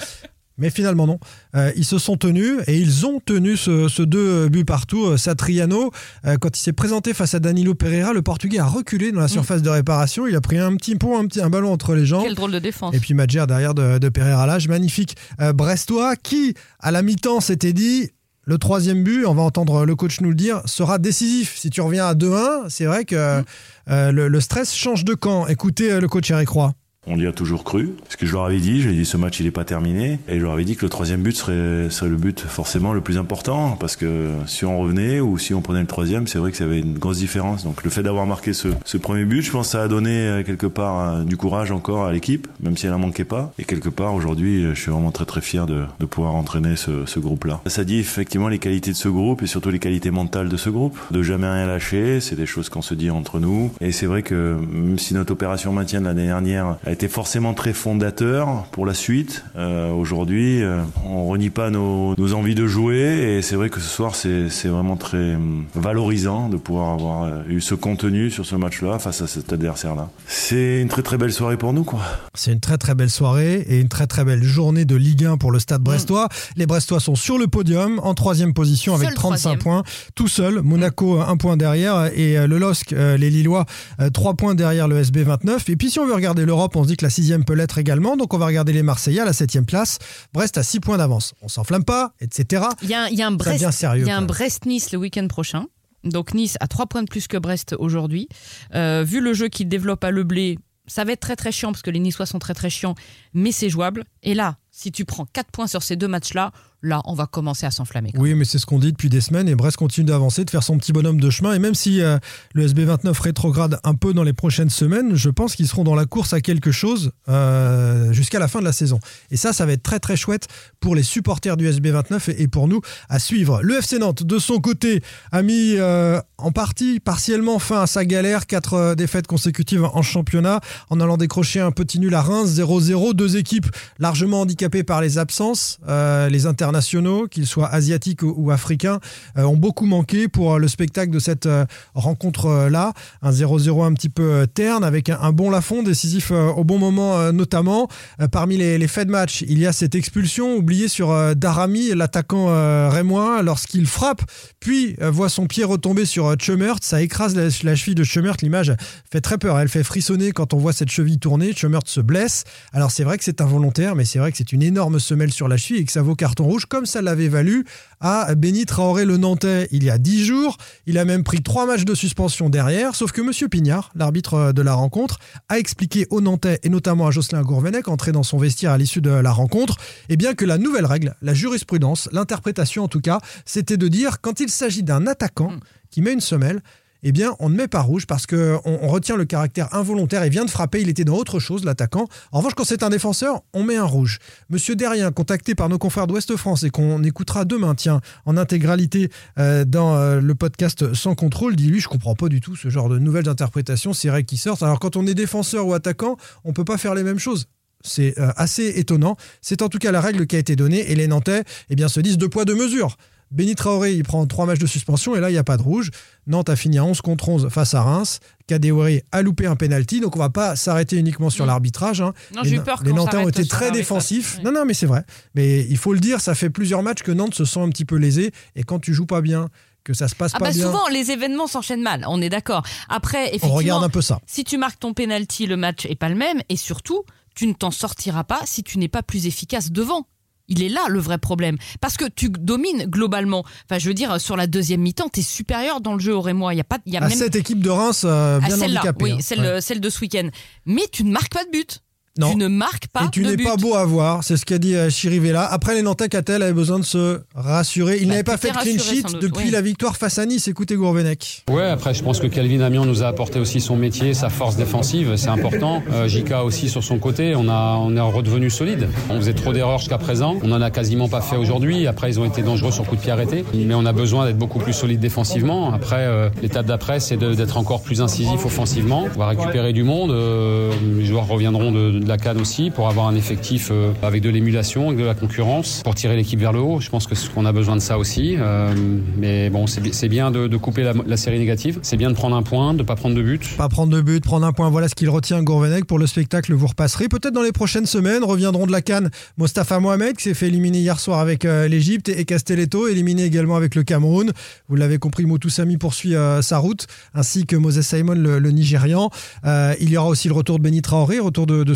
mais 0.58 0.70
finalement 0.70 1.06
non, 1.08 1.20
Euh, 1.56 1.72
ils 1.76 1.86
se 1.86 1.98
sont 2.00 2.18
tenus 2.18 2.60
et 2.68 2.78
ils 2.78 3.06
ont 3.06 3.20
tenu 3.20 3.58
ce, 3.58 3.88
ce 3.88 4.02
deux 4.02 4.50
buts 4.50 4.66
partout. 4.66 5.06
Euh, 5.06 5.18
Satriano, 5.18 5.92
euh, 6.26 6.38
quand 6.38 6.58
il 6.58 6.60
s'est 6.60 6.74
présenté 6.74 7.14
face 7.14 7.34
à 7.36 7.40
Danilo 7.40 7.76
Pereira, 7.76 8.12
le 8.14 8.22
Portugais 8.22 8.60
a 8.60 8.66
reculé 8.66 9.12
dans 9.12 9.20
la 9.22 9.28
surface 9.28 9.62
de 9.62 9.70
réparation. 9.70 10.28
Il 10.28 10.36
a 10.36 10.42
pris 10.42 10.58
un 10.58 10.76
petit 10.76 10.96
pont, 10.96 11.18
un 11.18 11.28
petit 11.28 11.42
un 11.42 11.50
ballon 11.50 11.72
entre 11.72 11.94
les 11.96 12.06
jambes. 12.06 12.24
Quel 12.24 12.36
drôle 12.36 12.52
de 12.52 12.60
défense. 12.60 12.96
Et 12.96 13.00
puis 13.00 13.14
Madjer 13.14 13.46
derrière 13.48 13.74
de, 13.76 13.98
de 13.98 14.10
Pereira 14.10 14.46
l'âge, 14.48 14.68
magnifique 14.68 15.16
euh, 15.42 15.54
Brestois 15.54 16.16
qui, 16.16 16.54
à 16.80 16.92
la 16.92 17.02
mi-temps, 17.02 17.40
s'était 17.40 17.74
dit 17.74 18.10
le 18.48 18.58
troisième 18.58 19.04
but, 19.04 19.26
on 19.26 19.34
va 19.34 19.42
entendre 19.42 19.86
le 19.86 19.96
coach 19.98 20.22
nous 20.22 20.30
le 20.30 20.36
dire, 20.36 20.62
sera 20.64 21.00
décisif. 21.00 21.58
Si 21.58 21.70
tu 21.70 21.82
reviens 21.82 22.08
à 22.08 22.14
2-1, 22.14 22.70
c'est 22.70 22.86
vrai 22.86 23.04
que 23.04 23.44
euh, 23.90 24.12
le, 24.12 24.30
le 24.30 24.40
stress 24.40 24.74
change 24.74 25.04
de 25.04 25.16
camp. 25.16 25.48
Écoutez 25.48 25.92
euh, 25.92 26.00
le 26.00 26.08
coach 26.08 26.32
Eric 26.32 26.48
Roy. 26.48 26.74
On 27.08 27.18
y 27.20 27.26
a 27.26 27.32
toujours 27.32 27.64
cru. 27.64 27.92
Ce 28.10 28.18
que 28.18 28.26
je 28.26 28.34
leur 28.34 28.46
avais 28.46 28.60
dit, 28.60 28.82
je 28.82 28.88
leur 28.88 28.94
ai 28.96 28.98
dit 29.00 29.06
ce 29.06 29.18
match 29.18 29.40
il 29.40 29.46
n'est 29.46 29.52
pas 29.52 29.64
terminé. 29.64 30.20
Et 30.28 30.40
je 30.40 30.44
leur 30.44 30.54
avais 30.54 30.66
dit 30.66 30.76
que 30.76 30.86
le 30.86 30.90
troisième 30.90 31.22
but 31.22 31.36
serait, 31.36 31.90
serait 31.90 32.10
le 32.10 32.18
but 32.18 32.42
forcément 32.42 32.94
le 32.94 33.02
plus 33.02 33.18
important. 33.18 33.78
Parce 33.80 33.96
que 33.96 34.30
si 34.46 34.66
on 34.66 34.80
revenait 34.80 35.20
ou 35.20 35.38
si 35.38 35.54
on 35.54 35.62
prenait 35.62 35.82
le 35.82 35.88
troisième, 35.88 36.28
c'est 36.28 36.40
vrai 36.40 36.52
que 36.52 36.58
ça 36.58 36.66
avait 36.66 36.80
une 36.80 36.98
grosse 36.98 37.18
différence. 37.20 37.64
Donc 37.64 37.84
le 37.84 37.90
fait 37.90 38.04
d'avoir 38.04 38.26
marqué 38.26 38.54
ce, 38.54 38.70
ce 38.86 38.98
premier 38.98 39.26
but, 39.26 39.42
je 39.42 39.52
pense 39.52 39.68
que 39.68 39.72
ça 39.74 39.84
a 39.84 39.88
donné 39.88 40.12
euh, 40.28 40.44
quelque 40.44 40.68
part 40.68 41.00
euh, 41.00 41.24
du 41.24 41.38
courage 41.38 41.72
encore 41.72 42.06
à 42.06 42.12
l'équipe, 42.12 42.48
même 42.62 42.76
si 42.78 42.88
elle 42.88 42.94
en 42.94 43.00
manquait 43.00 43.24
pas. 43.26 43.54
Et 43.60 43.64
quelque 43.64 43.90
part 43.90 44.14
aujourd'hui, 44.14 44.64
euh, 44.66 44.74
je 44.74 44.82
suis 44.82 44.92
vraiment 44.92 45.12
très 45.12 45.26
très 45.26 45.42
fier 45.42 45.66
de, 45.66 45.84
de 46.00 46.06
pouvoir 46.06 46.36
entraîner 46.36 46.76
ce, 46.76 47.06
ce 47.06 47.20
groupe-là. 47.20 47.62
Ça 47.68 47.84
dit 47.84 48.00
effectivement 48.00 48.48
les 48.48 48.60
qualités 48.60 48.92
de 48.92 48.96
ce 48.98 49.08
groupe 49.08 49.44
et 49.44 49.48
surtout 49.48 49.70
les 49.70 49.80
qualités 49.80 50.12
mentales 50.12 50.50
de 50.50 50.58
ce 50.58 50.70
groupe. 50.70 50.98
De 51.12 51.22
jamais 51.24 51.48
rien 51.48 51.68
lâcher, 51.68 52.20
c'est 52.22 52.36
des 52.36 52.46
choses 52.46 52.70
qu'on 52.70 52.82
se 52.82 52.94
dit 52.94 53.10
entre 53.10 53.40
nous. 53.40 53.72
Et 53.82 53.92
c'est 53.92 54.08
vrai 54.08 54.24
que 54.24 54.58
même 54.72 54.98
si 55.00 55.14
notre 55.14 55.32
opération 55.34 55.72
maintien 55.72 56.02
de 56.02 56.06
l'année 56.06 56.26
dernière 56.26 56.78
a 56.86 56.92
été 56.92 56.97
forcément 57.08 57.54
très 57.54 57.74
fondateur 57.74 58.66
pour 58.72 58.88
la 58.88 58.96
suite, 58.96 59.44
euh, 59.56 59.92
aujourd'hui 59.92 60.64
euh, 60.64 60.82
on 61.06 61.28
renie 61.28 61.52
pas 61.52 61.70
nos, 61.70 62.16
nos 62.18 62.34
envies 62.34 62.56
de 62.56 62.66
jouer 62.66 63.38
et 63.38 63.42
c'est 63.44 63.56
vrai 63.56 63.70
que 63.70 63.80
ce 63.80 63.88
soir 63.88 64.16
c'est 64.16 64.50
c'est 64.50 64.68
vraiment 64.70 64.98
très 64.98 65.36
hum, 65.36 65.66
valorisant 65.76 66.50
de 66.50 66.58
pouvoir 66.58 66.94
avoir 66.94 67.24
euh, 67.24 67.44
eu 67.48 67.62
ce 67.62 67.76
contenu 67.76 68.32
sur 68.32 68.46
ce 68.46 68.56
match-là 68.56 68.98
face 68.98 69.22
à 69.22 69.28
cet 69.28 69.54
adversaire-là. 69.54 70.10
C'est 70.26 70.82
une 70.82 70.88
très 70.88 71.04
très 71.04 71.18
belle 71.18 71.32
soirée 71.32 71.58
pour 71.58 71.74
nous 71.74 71.84
quoi. 71.84 72.00
C'est 72.34 72.54
une 72.54 72.60
très 72.60 72.80
très 72.80 72.96
belle 72.96 73.12
soirée 73.12 73.66
et 73.70 73.80
une 73.80 73.90
très 73.90 74.08
très 74.08 74.26
belle 74.26 74.44
journée 74.44 74.86
de 74.86 74.96
Ligue 74.96 75.26
1 75.26 75.38
pour 75.38 75.52
le 75.52 75.60
Stade 75.60 75.82
Brestois. 75.82 76.28
Les 76.56 76.66
Brestois 76.66 77.00
sont 77.00 77.16
sur 77.16 77.38
le 77.38 77.48
podium 77.48 78.00
en 78.02 78.16
troisième 78.16 78.54
position 78.54 78.96
avec 78.96 79.10
Seul 79.10 79.16
35 79.16 79.38
troisième. 79.38 79.60
points, 79.60 79.84
tout 80.16 80.28
seul. 80.28 80.62
Monaco 80.64 81.20
un 81.20 81.38
point 81.38 81.58
derrière 81.58 82.10
et 82.16 82.38
euh, 82.38 82.48
le 82.48 82.58
LOSC, 82.58 82.94
euh, 82.94 83.18
les 83.18 83.30
Lillois, 83.30 83.66
euh, 84.00 84.10
trois 84.10 84.34
points 84.34 84.56
derrière 84.56 84.88
le 84.88 84.98
SB 84.98 85.24
29. 85.24 85.70
Et 85.70 85.76
puis 85.76 85.92
si 85.92 86.00
on 86.00 86.06
veut 86.06 86.14
regarder 86.14 86.46
l'Europe, 86.46 86.76
on 86.78 86.84
se 86.84 86.90
dit 86.90 86.98
que 86.98 87.06
la 87.06 87.10
sixième 87.10 87.44
peut 87.44 87.54
l'être 87.54 87.78
également. 87.78 88.18
Donc 88.18 88.34
on 88.34 88.38
va 88.38 88.46
regarder 88.46 88.74
les 88.74 88.84
Marseillais 88.84 89.22
à 89.22 89.26
la 89.26 89.34
septième 89.34 89.66
place. 89.66 90.00
Brest 90.34 90.58
à 90.58 90.64
six 90.64 90.80
points 90.80 90.98
d'avance. 90.98 91.34
On 91.42 91.48
s'enflamme 91.48 91.84
pas, 91.84 92.14
etc. 92.20 92.66
Il 92.82 92.90
y 92.90 92.94
a, 92.94 93.10
y 93.10 93.22
a 93.22 93.28
un 93.28 93.38
Ça 93.40 93.54
devient 93.54 93.66
Brest, 93.66 93.78
sérieux, 93.78 94.04
il 94.04 94.08
y 94.08 94.12
a 94.12 94.16
un 94.16 94.20
quoi. 94.20 94.28
Brest-Nice 94.28 94.92
le 94.92 94.98
week-end 94.98 95.28
prochain. 95.28 95.66
Donc 96.04 96.34
Nice 96.34 96.58
a 96.60 96.68
3 96.68 96.86
points 96.88 97.04
de 97.04 97.10
plus 97.10 97.28
que 97.28 97.38
Brest 97.38 97.76
aujourd'hui. 97.78 98.30
Euh, 98.76 99.04
vu 99.06 99.20
le 99.20 99.34
jeu 99.34 99.48
qu'il 99.48 99.68
développe 99.68 100.04
à 100.04 100.12
Le 100.12 100.24
Blé, 100.24 100.58
ça 100.86 101.04
va 101.04 101.12
être 101.12 101.20
très 101.20 101.36
très 101.36 101.52
chiant 101.52 101.72
parce 101.72 101.82
que 101.82 101.90
les 101.90 102.00
Niçois 102.00 102.26
sont 102.26 102.40
très 102.40 102.54
très 102.54 102.70
chiants, 102.70 102.96
mais 103.34 103.52
c'est 103.52 103.70
jouable. 103.70 104.06
Et 104.24 104.34
là, 104.34 104.58
si 104.72 104.92
tu 104.92 105.06
prends 105.06 105.26
4 105.26 105.52
points 105.52 105.68
sur 105.68 105.84
ces 105.84 105.96
deux 105.96 106.08
matchs-là, 106.08 106.52
là, 106.82 107.02
on 107.06 107.14
va 107.14 107.26
commencer 107.26 107.66
à 107.66 107.72
s'enflammer. 107.72 108.12
Oui, 108.16 108.34
mais 108.36 108.46
c'est 108.46 108.60
ce 108.60 108.66
qu'on 108.66 108.80
dit 108.80 108.92
depuis 108.92 109.10
des 109.10 109.22
semaines 109.22 109.50
et 109.50 109.56
Brest 109.56 109.78
continue 109.78 110.06
d'avancer, 110.06 110.46
de 110.46 110.50
faire 110.50 110.64
son 110.64 110.78
petit 110.78 110.94
bonhomme 110.94 111.20
de 111.20 111.30
chemin. 111.30 111.54
Et 111.54 111.60
même 111.60 111.76
si 111.76 112.02
euh, 112.02 112.18
le 112.54 112.68
SB29 112.68 113.20
rétrograde 113.20 113.80
un 113.84 113.96
peu 113.96 114.14
dans 114.14 114.24
les 114.24 114.34
prochaines 114.34 114.70
semaines, 114.70 115.16
je 115.16 115.30
pense 115.30 115.56
qu'ils 115.56 115.68
seront 115.68 115.84
dans 115.84 115.96
la 115.96 116.06
course 116.06 116.34
à 116.34 116.42
quelque 116.42 116.72
chose 116.72 117.12
euh, 117.30 118.12
jusqu'à 118.14 118.40
la 118.40 118.48
fin 118.48 118.60
de 118.60 118.66
la 118.66 118.72
saison. 118.72 119.00
Et 119.32 119.38
ça, 119.38 119.54
ça 119.54 119.66
va 119.66 119.74
être 119.74 119.84
très 119.84 120.00
très 120.00 120.16
chouette 120.16 120.48
pour 120.80 120.96
les 120.96 121.04
supporters 121.04 121.58
du 121.58 121.68
SB29 121.68 122.32
et, 122.32 122.44
et 122.44 122.48
pour 122.48 122.68
nous 122.68 122.82
à 123.10 123.20
suivre. 123.20 123.62
Le 123.64 123.78
FC 123.78 123.98
Nantes, 124.00 124.24
de 124.24 124.40
son 124.40 124.60
côté, 124.60 125.02
a 125.32 125.42
mis 125.42 125.76
euh, 125.78 126.22
en 126.38 126.52
partie, 126.52 127.00
partiellement 127.00 127.60
fin 127.60 127.82
à 127.82 127.88
sa 127.88 128.06
galère. 128.06 128.46
Quatre 128.46 128.94
défaites 128.96 129.28
consécutives 129.28 129.84
en 129.84 130.02
championnat 130.04 130.62
en 130.90 131.00
allant 131.00 131.18
décrocher 131.18 131.60
un 131.60 131.72
petit 131.72 132.00
nul 132.00 132.14
à 132.14 132.22
Reims, 132.22 132.50
0-0. 132.52 133.14
Deux 133.14 133.38
équipes 133.38 133.68
largement 133.98 134.42
handicapées 134.42 134.84
par 134.84 135.02
les 135.02 135.18
absences. 135.18 135.80
Les 135.88 136.46
internationaux, 136.68 137.28
qu'ils 137.28 137.48
soient 137.48 137.70
asiatiques 137.70 138.22
ou, 138.24 138.52
africains, 138.52 139.00
euh, 139.38 139.44
ont 139.44 139.56
beaucoup 139.56 139.86
manqué 139.86 140.28
pour 140.28 140.60
le 140.60 140.68
spectacle 140.68 141.12
de 141.12 141.20
cette 141.20 141.46
euh, 141.46 141.66
rencontre-là. 141.96 142.94
Un 143.22 143.32
0-0 143.32 143.86
un 143.86 143.94
petit 143.94 144.10
peu 144.10 144.24
euh, 144.24 144.46
terne 144.46 144.84
avec 144.84 145.10
un, 145.10 145.32
bon 145.32 145.50
Lafond 145.50 145.84
décisif 145.84 146.32
euh, 146.32 146.50
au 146.50 146.64
bon 146.64 146.78
moment 146.78 147.18
euh, 147.18 147.32
notamment. 147.32 147.88
Euh, 148.22 148.28
parmi 148.28 148.58
les, 148.58 148.88
faits 148.88 149.08
de 149.08 149.12
match, 149.12 149.44
il 149.48 149.60
y 149.60 149.66
a 149.66 149.74
cette 149.74 149.96
expulsion 149.96 150.56
oubliée 150.56 150.88
sur 150.88 151.12
euh, 151.12 151.34
Darami, 151.34 151.94
l'attaquant 151.94 152.48
euh, 152.50 152.90
rémois, 152.90 153.42
lorsqu'il 153.42 153.86
frappe, 153.86 154.22
puis 154.60 154.96
euh, 155.02 155.12
voit 155.12 155.30
son 155.30 155.48
pied 155.48 155.64
retomber 155.64 156.06
sur 156.06 156.28
euh, 156.28 156.36
Chumert. 156.40 156.78
Ça 156.82 157.02
écrase 157.02 157.36
la, 157.36 157.48
la 157.64 157.76
cheville 157.76 157.96
de 157.96 158.04
Chumert. 158.04 158.36
L'image 158.42 158.74
fait 159.12 159.22
très 159.22 159.38
peur. 159.38 159.60
Elle 159.60 159.70
fait 159.70 159.84
frissonner 159.84 160.32
quand 160.32 160.54
on 160.54 160.58
voit 160.58 160.74
cette 160.74 160.92
cheville 160.92 161.20
tourner. 161.20 161.54
Chumert 161.54 161.82
se 161.86 162.02
blesse. 162.02 162.44
Alors 162.74 162.92
c'est 162.92 163.04
vrai 163.04 163.18
que 163.18 163.24
c'est 163.24 163.42
involontaire, 163.42 163.96
mais 163.96 164.06
c'est 164.06 164.20
vrai 164.20 164.32
que 164.32 164.38
c'est 164.38 164.52
une 164.52 164.64
énorme 164.64 165.00
semelle 165.00 165.32
sur 165.32 165.48
la 165.48 165.58
cheville 165.58 165.82
et 165.82 165.86
que 165.86 165.92
ça 165.92 166.02
vaut 166.02 166.16
carton 166.16 166.46
rouge, 166.46 166.57
comme 166.66 166.86
ça 166.86 167.02
l'avait 167.02 167.28
valu 167.28 167.66
à 168.00 168.36
Benny 168.36 168.66
Traoré 168.66 169.06
le 169.06 169.18
Nantais 169.18 169.68
il 169.72 169.84
y 169.84 169.90
a 169.90 169.98
10 169.98 170.26
jours. 170.26 170.58
Il 170.86 170.98
a 170.98 171.06
même 171.06 171.24
pris 171.24 171.42
trois 171.42 171.66
matchs 171.66 171.86
de 171.86 171.96
suspension 171.96 172.50
derrière, 172.50 172.96
sauf 172.96 173.12
que 173.12 173.22
Monsieur 173.22 173.48
Pignard, 173.48 173.92
l'arbitre 173.96 174.34
euh, 174.36 174.54
de 174.54 174.62
la 174.62 174.74
rencontre, 174.74 175.20
a 175.50 175.60
expliqué 175.60 176.08
aux 176.10 176.22
Nantais 176.22 176.60
et 176.64 176.70
notamment 176.70 177.08
à 177.08 177.12
Jocelyn 177.12 177.42
Gourvenec, 177.42 177.88
entré 177.88 178.12
dans 178.12 178.24
son 178.24 178.38
vestiaire 178.38 178.72
à 178.72 178.78
l'issue 178.78 179.02
de 179.02 179.10
la 179.10 179.32
rencontre, 179.32 179.78
eh 180.10 180.18
bien 180.18 180.34
que 180.34 180.46
la 180.46 180.58
nouvelle 180.58 180.86
règle, 180.86 181.16
la 181.22 181.34
jurisprudence, 181.34 182.10
l'interprétation 182.12 182.84
en 182.84 182.88
tout 182.88 183.02
cas, 183.02 183.20
c'était 183.46 183.78
de 183.78 183.88
dire 183.88 184.22
quand 184.22 184.40
il 184.40 184.50
s'agit 184.50 184.84
d'un 184.84 185.08
attaquant 185.08 185.54
qui 185.90 186.02
met 186.02 186.14
une 186.14 186.22
semelle, 186.22 186.62
eh 187.08 187.12
bien, 187.14 187.36
on 187.40 187.50
ne 187.50 187.56
met 187.56 187.70
pas 187.70 187.80
rouge 187.80 188.06
parce 188.06 188.28
qu'on 188.28 188.60
on 188.66 188.88
retient 188.90 189.16
le 189.16 189.24
caractère 189.24 189.74
involontaire. 189.74 190.26
Il 190.26 190.32
vient 190.32 190.44
de 190.44 190.50
frapper, 190.50 190.82
il 190.82 190.90
était 190.90 191.06
dans 191.06 191.16
autre 191.16 191.40
chose, 191.40 191.64
l'attaquant. 191.64 192.08
En 192.34 192.40
revanche, 192.40 192.54
quand 192.54 192.66
c'est 192.66 192.84
un 192.84 192.90
défenseur, 192.90 193.44
on 193.54 193.64
met 193.64 193.78
un 193.78 193.86
rouge. 193.86 194.20
Monsieur 194.50 194.76
Derrien, 194.76 195.12
contacté 195.12 195.56
par 195.56 195.70
nos 195.70 195.78
confrères 195.78 196.06
d'Ouest 196.08 196.36
France 196.36 196.64
et 196.64 196.70
qu'on 196.70 197.02
écoutera 197.04 197.46
demain, 197.46 197.76
tiens, 197.76 198.02
en 198.26 198.36
intégralité 198.36 199.10
euh, 199.40 199.64
dans 199.64 199.96
euh, 199.96 200.20
le 200.20 200.36
podcast 200.36 200.94
Sans 200.94 201.16
contrôle, 201.16 201.56
dit 201.56 201.68
lui, 201.68 201.80
je 201.80 201.88
comprends 201.88 202.16
pas 202.16 202.28
du 202.28 202.42
tout 202.42 202.58
ce 202.58 202.68
genre 202.68 202.90
de 202.90 203.00
nouvelles 203.00 203.30
interprétations, 203.30 203.94
ces 203.94 204.10
règles 204.10 204.28
qui 204.28 204.36
sortent. 204.36 204.64
Alors, 204.64 204.80
quand 204.80 204.98
on 204.98 205.08
est 205.08 205.16
défenseur 205.16 205.66
ou 205.66 205.74
attaquant, 205.74 206.18
on 206.44 206.52
peut 206.52 206.66
pas 206.66 206.78
faire 206.78 206.94
les 206.94 207.04
mêmes 207.04 207.20
choses. 207.20 207.48
C'est 207.84 208.20
euh, 208.20 208.32
assez 208.36 208.68
étonnant. 208.80 209.16
C'est 209.42 209.62
en 209.62 209.70
tout 209.70 209.78
cas 209.78 209.94
la 209.94 210.02
règle 210.02 210.28
qui 210.28 210.36
a 210.36 210.40
été 210.40 210.58
donnée 210.58 210.92
et 210.92 210.96
les 210.96 211.08
Nantais 211.08 211.44
eh 211.70 211.76
bien, 211.76 211.88
se 211.88 212.02
disent 212.02 212.18
deux 212.18 212.28
poids, 212.28 212.44
deux 212.44 212.56
mesures. 212.56 212.98
Benny 213.32 213.56
Traoré, 213.56 213.94
il 213.94 214.04
prend 214.04 214.26
trois 214.26 214.46
matchs 214.46 214.60
de 214.60 214.66
suspension 214.68 215.16
et 215.16 215.20
là, 215.20 215.30
il 215.30 215.34
n'y 215.34 215.38
a 215.40 215.44
pas 215.44 215.58
de 215.58 215.62
rouge. 215.62 215.92
Nantes 216.28 216.50
a 216.50 216.56
fini 216.56 216.78
à 216.78 216.86
11 216.86 217.02
contre 217.02 217.28
11 217.30 217.50
face 217.50 217.74
à 217.74 217.82
Reims. 217.82 218.20
Kadewere 218.48 219.02
a 219.12 219.22
loupé 219.22 219.46
un 219.48 219.56
penalty, 219.56 220.00
donc 220.00 220.16
on 220.16 220.20
va 220.20 220.30
pas 220.30 220.56
s'arrêter 220.56 220.96
uniquement 220.98 221.30
sur 221.30 221.44
Mm. 221.46 221.48
l'arbitrage. 221.48 222.02
hein. 222.02 222.14
Non, 222.34 222.42
les, 222.44 222.50
j'ai 222.50 222.56
eu 222.56 222.62
peur 222.62 222.82
les 222.84 222.94
Nantais 222.94 223.18
ont 223.18 223.28
été 223.28 223.46
très 223.46 223.72
défensifs. 223.72 224.36
Oui. 224.38 224.44
Non, 224.46 224.52
non, 224.54 224.66
mais 224.66 224.74
c'est 224.74 224.86
vrai. 224.86 225.04
Mais 225.36 225.66
il 225.70 225.78
faut 225.78 225.94
le 225.94 226.00
dire, 226.00 226.22
ça 226.22 226.36
fait 226.36 226.50
plusieurs 226.50 226.84
matchs 226.84 227.04
que 227.04 227.12
Nantes 227.12 227.36
se 227.36 227.44
sent 227.46 227.60
un 227.60 227.70
petit 227.70 227.86
peu 227.86 227.96
lésé. 227.98 228.32
Et 228.56 228.64
quand 228.64 228.80
tu 228.80 228.94
joues 228.94 229.06
pas 229.06 229.22
bien, 229.22 229.50
que 229.84 229.94
ça 229.94 230.08
se 230.08 230.16
passe 230.16 230.32
Ah 230.36 230.40
pas 230.40 230.46
bah 230.46 230.52
bien, 230.52 230.66
souvent, 230.66 230.88
les 230.90 231.12
événements 231.12 231.48
s'enchaînent 231.48 231.82
mal, 231.82 232.04
on 232.10 232.22
est 232.22 232.30
d'accord. 232.30 232.64
Après, 232.90 233.24
on 233.24 233.28
effectivement, 233.28 233.56
regarde 233.56 233.84
un 233.84 233.90
peu 233.90 234.02
ça. 234.02 234.20
si 234.26 234.44
tu 234.44 234.58
marques 234.58 234.80
ton 234.80 234.94
penalty, 234.94 235.46
le 235.48 235.56
match 235.58 235.86
est 235.86 235.96
pas 235.96 236.10
le 236.10 236.16
même. 236.16 236.42
Et 236.50 236.58
surtout, 236.58 237.04
tu 237.36 237.48
ne 237.48 237.54
t'en 237.54 237.72
sortiras 237.72 238.24
pas 238.26 238.42
si 238.46 238.64
tu 238.64 238.80
n'es 238.80 238.88
pas 238.90 239.04
plus 239.04 239.28
efficace 239.28 239.72
devant. 239.72 240.06
Il 240.50 240.64
est 240.64 240.70
là 240.70 240.82
le 240.90 241.00
vrai 241.00 241.18
problème. 241.18 241.58
Parce 241.82 241.98
que 241.98 242.06
tu 242.06 242.30
domines 242.30 242.86
globalement. 242.86 243.44
Enfin, 243.70 243.80
je 243.80 243.88
veux 243.88 243.94
dire, 243.94 244.20
sur 244.22 244.38
la 244.38 244.48
deuxième 244.48 244.82
mi-temps, 244.82 245.10
tu 245.12 245.20
es 245.20 245.24
supérieur 245.24 245.82
dans 245.82 245.94
le 245.94 246.00
jeu 246.00 246.16
au 246.16 246.22
Rémois. 246.22 246.54
Il 246.54 246.58
y 246.58 246.62
a 246.62 246.64
pas, 246.64 246.78
il 246.86 246.94
y 246.94 246.98
a 246.98 247.04
À 247.04 247.10
même 247.10 247.18
cette 247.18 247.36
équipe 247.36 247.60
de 247.62 247.70
Reims, 247.70 248.04
euh, 248.06 248.38
à 248.38 248.40
bien 248.40 248.56
celle-là, 248.58 248.80
handicapée. 248.82 249.04
oui, 249.04 249.12
hein. 249.14 249.18
celle, 249.22 249.40
Ouais. 249.42 249.62
celle 249.62 249.82
de 249.82 249.90
ce 249.90 250.00
week-end. 250.02 250.30
Mais 250.66 250.84
tu 250.92 251.04
ne 251.04 251.12
marques 251.12 251.34
pas 251.34 251.44
de 251.44 251.52
but. 251.52 251.82
Non. 252.18 252.32
Tu 252.32 252.38
ne 252.38 252.48
marques 252.48 252.88
pas 252.88 253.06
Et 253.06 253.10
tu 253.12 253.24
n'es 253.24 253.38
pas 253.38 253.56
beau 253.58 253.76
à 253.76 253.86
voir, 253.86 254.24
c'est 254.24 254.38
ce 254.38 254.46
qu'a 254.46 254.58
dit 254.58 254.76
euh, 254.76 254.90
Chirivella. 254.90 255.44
Après, 255.46 255.76
les 255.76 255.82
Nantais, 255.82 256.10
Catel 256.10 256.42
avait 256.42 256.54
besoin 256.54 256.80
de 256.80 256.86
se 256.86 257.20
rassurer. 257.36 257.98
Il 258.02 258.08
Bah, 258.08 258.12
n'avait 258.14 258.24
pas 258.24 258.38
fait 258.38 258.52
de 258.52 258.58
clean 258.58 258.78
sheet 258.80 259.04
depuis 259.22 259.46
oui. 259.46 259.52
la 259.52 259.62
victoire 259.62 259.98
face 259.98 260.18
à 260.20 260.26
Nice. 260.26 260.48
Écoutez 260.48 260.76
Gourvenec. 260.76 261.44
Ouais, 261.50 261.64
après, 261.70 261.94
je 261.94 262.04
pense 262.04 262.20
que 262.20 262.28
Calvin 262.28 262.62
Amion 262.62 262.86
nous 262.86 263.04
a 263.04 263.08
apporté 263.08 263.40
aussi 263.40 263.62
son 263.62 263.76
métier, 263.76 264.14
sa 264.14 264.30
force 264.30 264.56
défensive, 264.56 265.16
c'est 265.16 265.30
important. 265.30 265.84
Euh, 265.94 266.08
Jika 266.08 266.44
aussi 266.44 266.70
sur 266.70 266.84
son 266.84 266.98
côté, 267.00 267.36
on, 267.36 267.48
a, 267.50 267.78
on 267.80 267.96
est 267.96 268.00
redevenu 268.02 268.50
solide. 268.50 268.88
On 269.10 269.18
faisait 269.18 269.34
trop 269.34 269.54
d'erreurs 269.54 269.80
jusqu'à 269.80 269.98
présent, 269.98 270.38
on 270.44 270.52
en 270.52 270.62
a 270.62 270.72
quasiment 270.72 271.10
pas 271.10 271.22
fait 271.22 271.38
aujourd'hui. 271.38 271.88
Après, 271.88 272.10
ils 272.10 272.20
ont 272.20 272.26
été 272.26 272.42
dangereux 272.42 272.72
sur 272.72 272.86
coup 272.86 272.96
de 272.96 273.02
pied 273.02 273.12
arrêté, 273.12 273.44
mais 273.54 273.74
on 273.76 273.86
a 273.86 273.94
besoin 273.94 274.26
d'être 274.26 274.38
beaucoup 274.38 274.60
plus 274.60 274.74
solide 274.74 275.00
défensivement. 275.00 275.74
Après, 275.74 276.06
euh, 276.06 276.30
l'étape 276.42 276.66
d'après, 276.66 277.00
c'est 277.00 277.18
d'être 277.18 277.58
encore 277.58 277.82
plus 277.82 278.02
incisif 278.02 278.46
offensivement. 278.46 279.08
On 279.16 279.20
va 279.20 279.28
récupérer 279.28 279.74
du 279.74 279.84
monde, 279.84 280.12
euh, 280.12 280.72
les 280.98 281.06
joueurs 281.06 281.28
reviendront 281.28 281.72
de, 281.72 282.00
de 282.00 282.07
la 282.08 282.18
canne 282.18 282.40
aussi 282.42 282.72
pour 282.72 282.88
avoir 282.88 283.08
un 283.08 283.16
effectif 283.16 283.70
euh, 283.72 283.92
avec 284.02 284.22
de 284.22 284.30
l'émulation, 284.30 284.88
avec 284.88 285.00
de 285.00 285.04
la 285.06 285.14
concurrence, 285.16 285.82
pour 285.84 285.96
tirer 285.96 286.16
l'équipe 286.16 286.40
vers 286.40 286.54
le 286.54 286.60
haut. 286.60 286.80
Je 286.80 286.90
pense 286.90 287.08
qu'on 287.08 287.46
a 287.46 287.52
besoin 287.52 287.76
de 287.76 287.82
ça 287.82 287.98
aussi. 287.98 288.36
Euh, 288.38 288.74
mais 289.18 289.50
bon, 289.50 289.68
c'est 289.68 289.82
bi- 289.82 289.94
c'est 289.94 290.10
bien 290.10 290.32
de, 290.32 290.48
de 290.48 290.58
couper 290.58 290.84
la, 290.84 291.18
série 291.18 291.40
négative. 291.40 291.80
C'est 291.82 291.98
bien 291.98 292.10
de 292.10 292.16
prendre 292.16 292.36
un 292.36 292.44
point, 292.44 292.74
de 292.74 292.84
pas 292.84 292.96
prendre 292.96 293.16
de 293.16 293.22
but. 293.22 293.56
Pas 293.58 293.70
prendre 293.70 293.92
de 293.94 294.02
but, 294.02 294.24
prendre 294.24 294.46
un 294.46 294.54
point. 294.54 294.70
Voilà 294.70 294.88
ce 294.88 294.96
qu'il 294.96 295.10
retient 295.10 295.42
Gourvenec 295.44 295.86
pour 295.86 296.00
le 296.00 296.08
spectacle. 296.08 296.54
Vous 296.54 296.68
repasserez 296.68 297.08
peut-être 297.10 297.34
dans 297.34 297.42
les 297.42 297.52
prochaines 297.52 297.86
semaines. 297.86 298.24
Reviendront 298.24 298.68
de 298.68 298.72
la 298.72 298.82
canne 298.82 299.10
Mostafa 299.38 299.80
Mohamed 299.80 300.18
qui 300.18 300.24
s'est 300.24 300.34
fait 300.34 300.48
éliminer 300.48 300.80
hier 300.80 301.00
soir 301.00 301.20
avec 301.20 301.46
euh, 301.46 301.68
l'Égypte 301.68 302.10
et 302.10 302.26
Castelletto 302.26 302.88
éliminé 302.88 303.24
également 303.24 303.56
avec 303.56 303.76
le 303.76 303.84
Cameroun. 303.84 304.32
Vous 304.70 304.76
l'avez 304.76 304.98
compris, 304.98 305.26
Moutoussami 305.26 305.78
poursuit 305.78 306.16
sa 306.42 306.58
route 306.58 306.88
ainsi 307.14 307.46
que 307.46 307.56
Moses 307.56 307.82
Simon 307.82 308.14
le, 308.14 308.52
Nigérian. 308.52 309.10
Il 309.46 309.90
y 309.90 309.98
aura 309.98 310.08
aussi 310.10 310.28
le 310.28 310.34
retour 310.34 310.58
de 310.58 310.64
Benny 310.64 310.82
Traoré, 310.82 311.20
retour 311.20 311.48
de, 311.48 311.64
de 311.64 311.74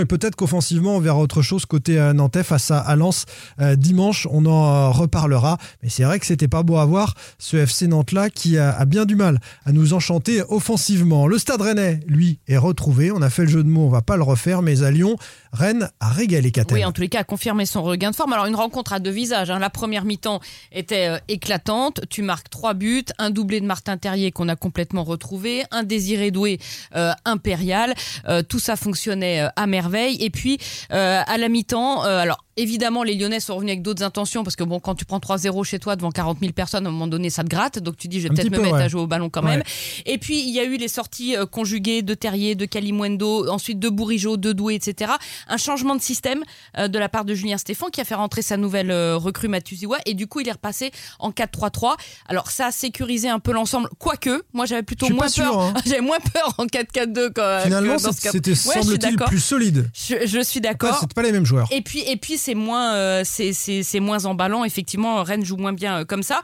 et 0.00 0.04
peut-être 0.04 0.36
qu'offensivement 0.36 0.96
on 0.96 1.00
verra 1.00 1.18
autre 1.18 1.42
chose 1.42 1.66
côté 1.66 1.98
euh, 1.98 2.12
nantais 2.12 2.42
face 2.42 2.70
à, 2.70 2.78
à 2.78 2.94
Lens 2.96 3.24
euh, 3.60 3.74
dimanche. 3.74 4.28
On 4.30 4.46
en 4.46 4.66
euh, 4.66 4.88
reparlera. 4.90 5.58
Mais 5.82 5.88
c'est 5.88 6.04
vrai 6.04 6.18
que 6.18 6.26
c'était 6.26 6.48
pas 6.48 6.62
beau 6.62 6.76
à 6.76 6.84
voir 6.84 7.14
ce 7.38 7.56
FC 7.56 7.88
Nantes 7.88 8.12
là 8.12 8.30
qui 8.30 8.58
a, 8.58 8.84
bien 8.84 9.04
du 9.04 9.16
mal 9.16 9.40
à 9.64 9.72
nous 9.72 9.94
enchanter 9.94 10.42
offensivement. 10.48 11.26
Le 11.26 11.38
Stade 11.38 11.60
Rennais, 11.60 12.00
lui, 12.06 12.38
est 12.48 12.56
retrouvé. 12.56 13.10
On 13.10 13.22
a 13.22 13.30
fait 13.30 13.42
le 13.42 13.48
jeu 13.48 13.62
de 13.62 13.68
mots, 13.68 13.86
on 13.86 13.88
va 13.88 14.02
pas 14.02 14.16
le 14.16 14.22
refaire, 14.22 14.62
mais 14.62 14.82
à 14.82 14.90
Lyon, 14.90 15.16
Rennes 15.52 15.88
a 16.00 16.08
régalé 16.08 16.50
Catel. 16.50 16.78
Oui, 16.78 16.84
en 16.84 16.92
tous 16.92 17.00
les 17.02 17.08
cas, 17.08 17.20
a 17.20 17.24
confirmé 17.24 17.66
son 17.66 17.82
regain 17.82 18.10
de 18.10 18.16
forme. 18.16 18.32
Alors, 18.32 18.46
une 18.46 18.54
rencontre 18.54 18.92
à 18.92 18.98
deux 18.98 19.10
visages. 19.10 19.50
hein. 19.50 19.58
La 19.58 19.70
première 19.70 20.04
mi-temps 20.04 20.40
était 20.72 21.18
éclatante. 21.28 22.00
Tu 22.10 22.22
marques 22.22 22.50
trois 22.50 22.74
buts, 22.74 23.04
un 23.18 23.30
doublé 23.30 23.60
de 23.60 23.66
Martin 23.66 23.96
Terrier 23.96 24.32
qu'on 24.32 24.48
a 24.48 24.56
complètement 24.56 25.04
retrouvé, 25.04 25.64
un 25.70 25.82
désiré 25.82 26.30
doué 26.30 26.58
impérial. 27.24 27.94
Tout 28.48 28.58
ça 28.58 28.76
fonctionnait 28.76 29.42
euh, 29.42 29.48
à 29.62 29.66
merveille. 29.66 30.16
Et 30.20 30.30
puis, 30.30 30.58
euh, 30.92 31.22
à 31.26 31.38
la 31.38 31.48
mi-temps, 31.48 32.04
euh, 32.04 32.18
alors 32.18 32.44
évidemment, 32.56 33.02
les 33.02 33.14
Lyonnais 33.14 33.40
sont 33.40 33.54
revenus 33.56 33.72
avec 33.72 33.82
d'autres 33.82 34.02
intentions 34.02 34.44
parce 34.44 34.56
que 34.56 34.64
bon, 34.64 34.80
quand 34.80 34.94
tu 34.94 35.04
prends 35.04 35.18
3-0 35.18 35.64
chez 35.64 35.78
toi 35.78 35.96
devant 35.96 36.10
40 36.10 36.38
000 36.40 36.52
personnes, 36.52 36.86
à 36.86 36.88
un 36.88 36.92
moment 36.92 37.06
donné, 37.06 37.30
ça 37.30 37.42
te 37.44 37.48
gratte. 37.48 37.78
Donc 37.78 37.96
tu 37.96 38.08
dis, 38.08 38.20
je 38.20 38.28
vais 38.28 38.34
peut-être 38.34 38.50
me 38.50 38.56
peu, 38.56 38.62
mettre 38.62 38.74
ouais. 38.76 38.82
à 38.82 38.88
jouer 38.88 39.00
au 39.00 39.06
ballon 39.06 39.30
quand 39.30 39.42
Ouais. 39.42 39.50
même. 39.56 39.62
Et 40.06 40.18
puis, 40.18 40.40
il 40.40 40.50
y 40.54 40.60
a 40.60 40.64
eu 40.64 40.76
les 40.76 40.88
sorties 40.88 41.36
euh, 41.36 41.46
conjuguées 41.46 42.02
de 42.02 42.14
Terrier, 42.14 42.54
de 42.54 42.64
Kalimundo, 42.64 43.48
ensuite 43.48 43.78
de 43.78 43.88
Bourigeau, 43.88 44.36
de 44.36 44.52
Doué, 44.52 44.74
etc. 44.74 45.12
Un 45.48 45.56
changement 45.56 45.96
de 45.96 46.02
système 46.02 46.42
euh, 46.78 46.88
de 46.88 46.98
la 46.98 47.08
part 47.08 47.24
de 47.24 47.34
Julien 47.34 47.58
Stéphan 47.58 47.86
qui 47.88 48.00
a 48.00 48.04
fait 48.04 48.14
rentrer 48.14 48.42
sa 48.42 48.56
nouvelle 48.56 48.90
euh, 48.90 49.16
recrue 49.16 49.48
Matuziwa 49.48 49.98
et 50.06 50.14
du 50.14 50.26
coup, 50.26 50.40
il 50.40 50.48
est 50.48 50.52
repassé 50.52 50.90
en 51.18 51.30
4-3-3. 51.30 51.94
Alors, 52.28 52.50
ça 52.50 52.66
a 52.66 52.70
sécurisé 52.72 53.28
un 53.28 53.38
peu 53.40 53.52
l'ensemble, 53.52 53.88
quoique, 53.98 54.42
moi 54.52 54.66
j'avais 54.66 54.82
plutôt 54.82 55.08
moins 55.10 55.28
sûr, 55.28 55.44
peur. 55.44 55.60
hein. 55.60 55.74
J'avais 55.86 56.00
moins 56.00 56.18
peur 56.20 56.54
en 56.58 56.66
4-4-2 56.66 57.30
quand 57.34 57.60
Finalement, 57.64 57.98
c'était, 57.98 58.50
Ouais, 58.50 58.54
semble-t-il, 58.56 59.16
plus 59.16 59.40
solide. 59.40 59.90
Je, 59.94 60.26
je 60.26 60.42
suis 60.42 60.60
d'accord. 60.60 60.96
c'est 61.00 61.12
pas 61.14 61.22
les 61.22 61.32
mêmes 61.32 61.46
joueurs. 61.46 61.68
Et 61.70 61.80
puis, 61.82 62.00
et 62.00 62.16
puis 62.16 62.38
c'est 62.42 62.54
moins, 62.54 62.94
euh, 62.94 63.22
c'est, 63.24 64.00
moins 64.00 64.24
emballant. 64.24 64.64
Effectivement, 64.64 65.22
Rennes 65.22 65.44
joue 65.44 65.56
moins 65.56 65.72
bien 65.72 66.00
euh, 66.00 66.04
comme 66.04 66.22
ça. 66.22 66.42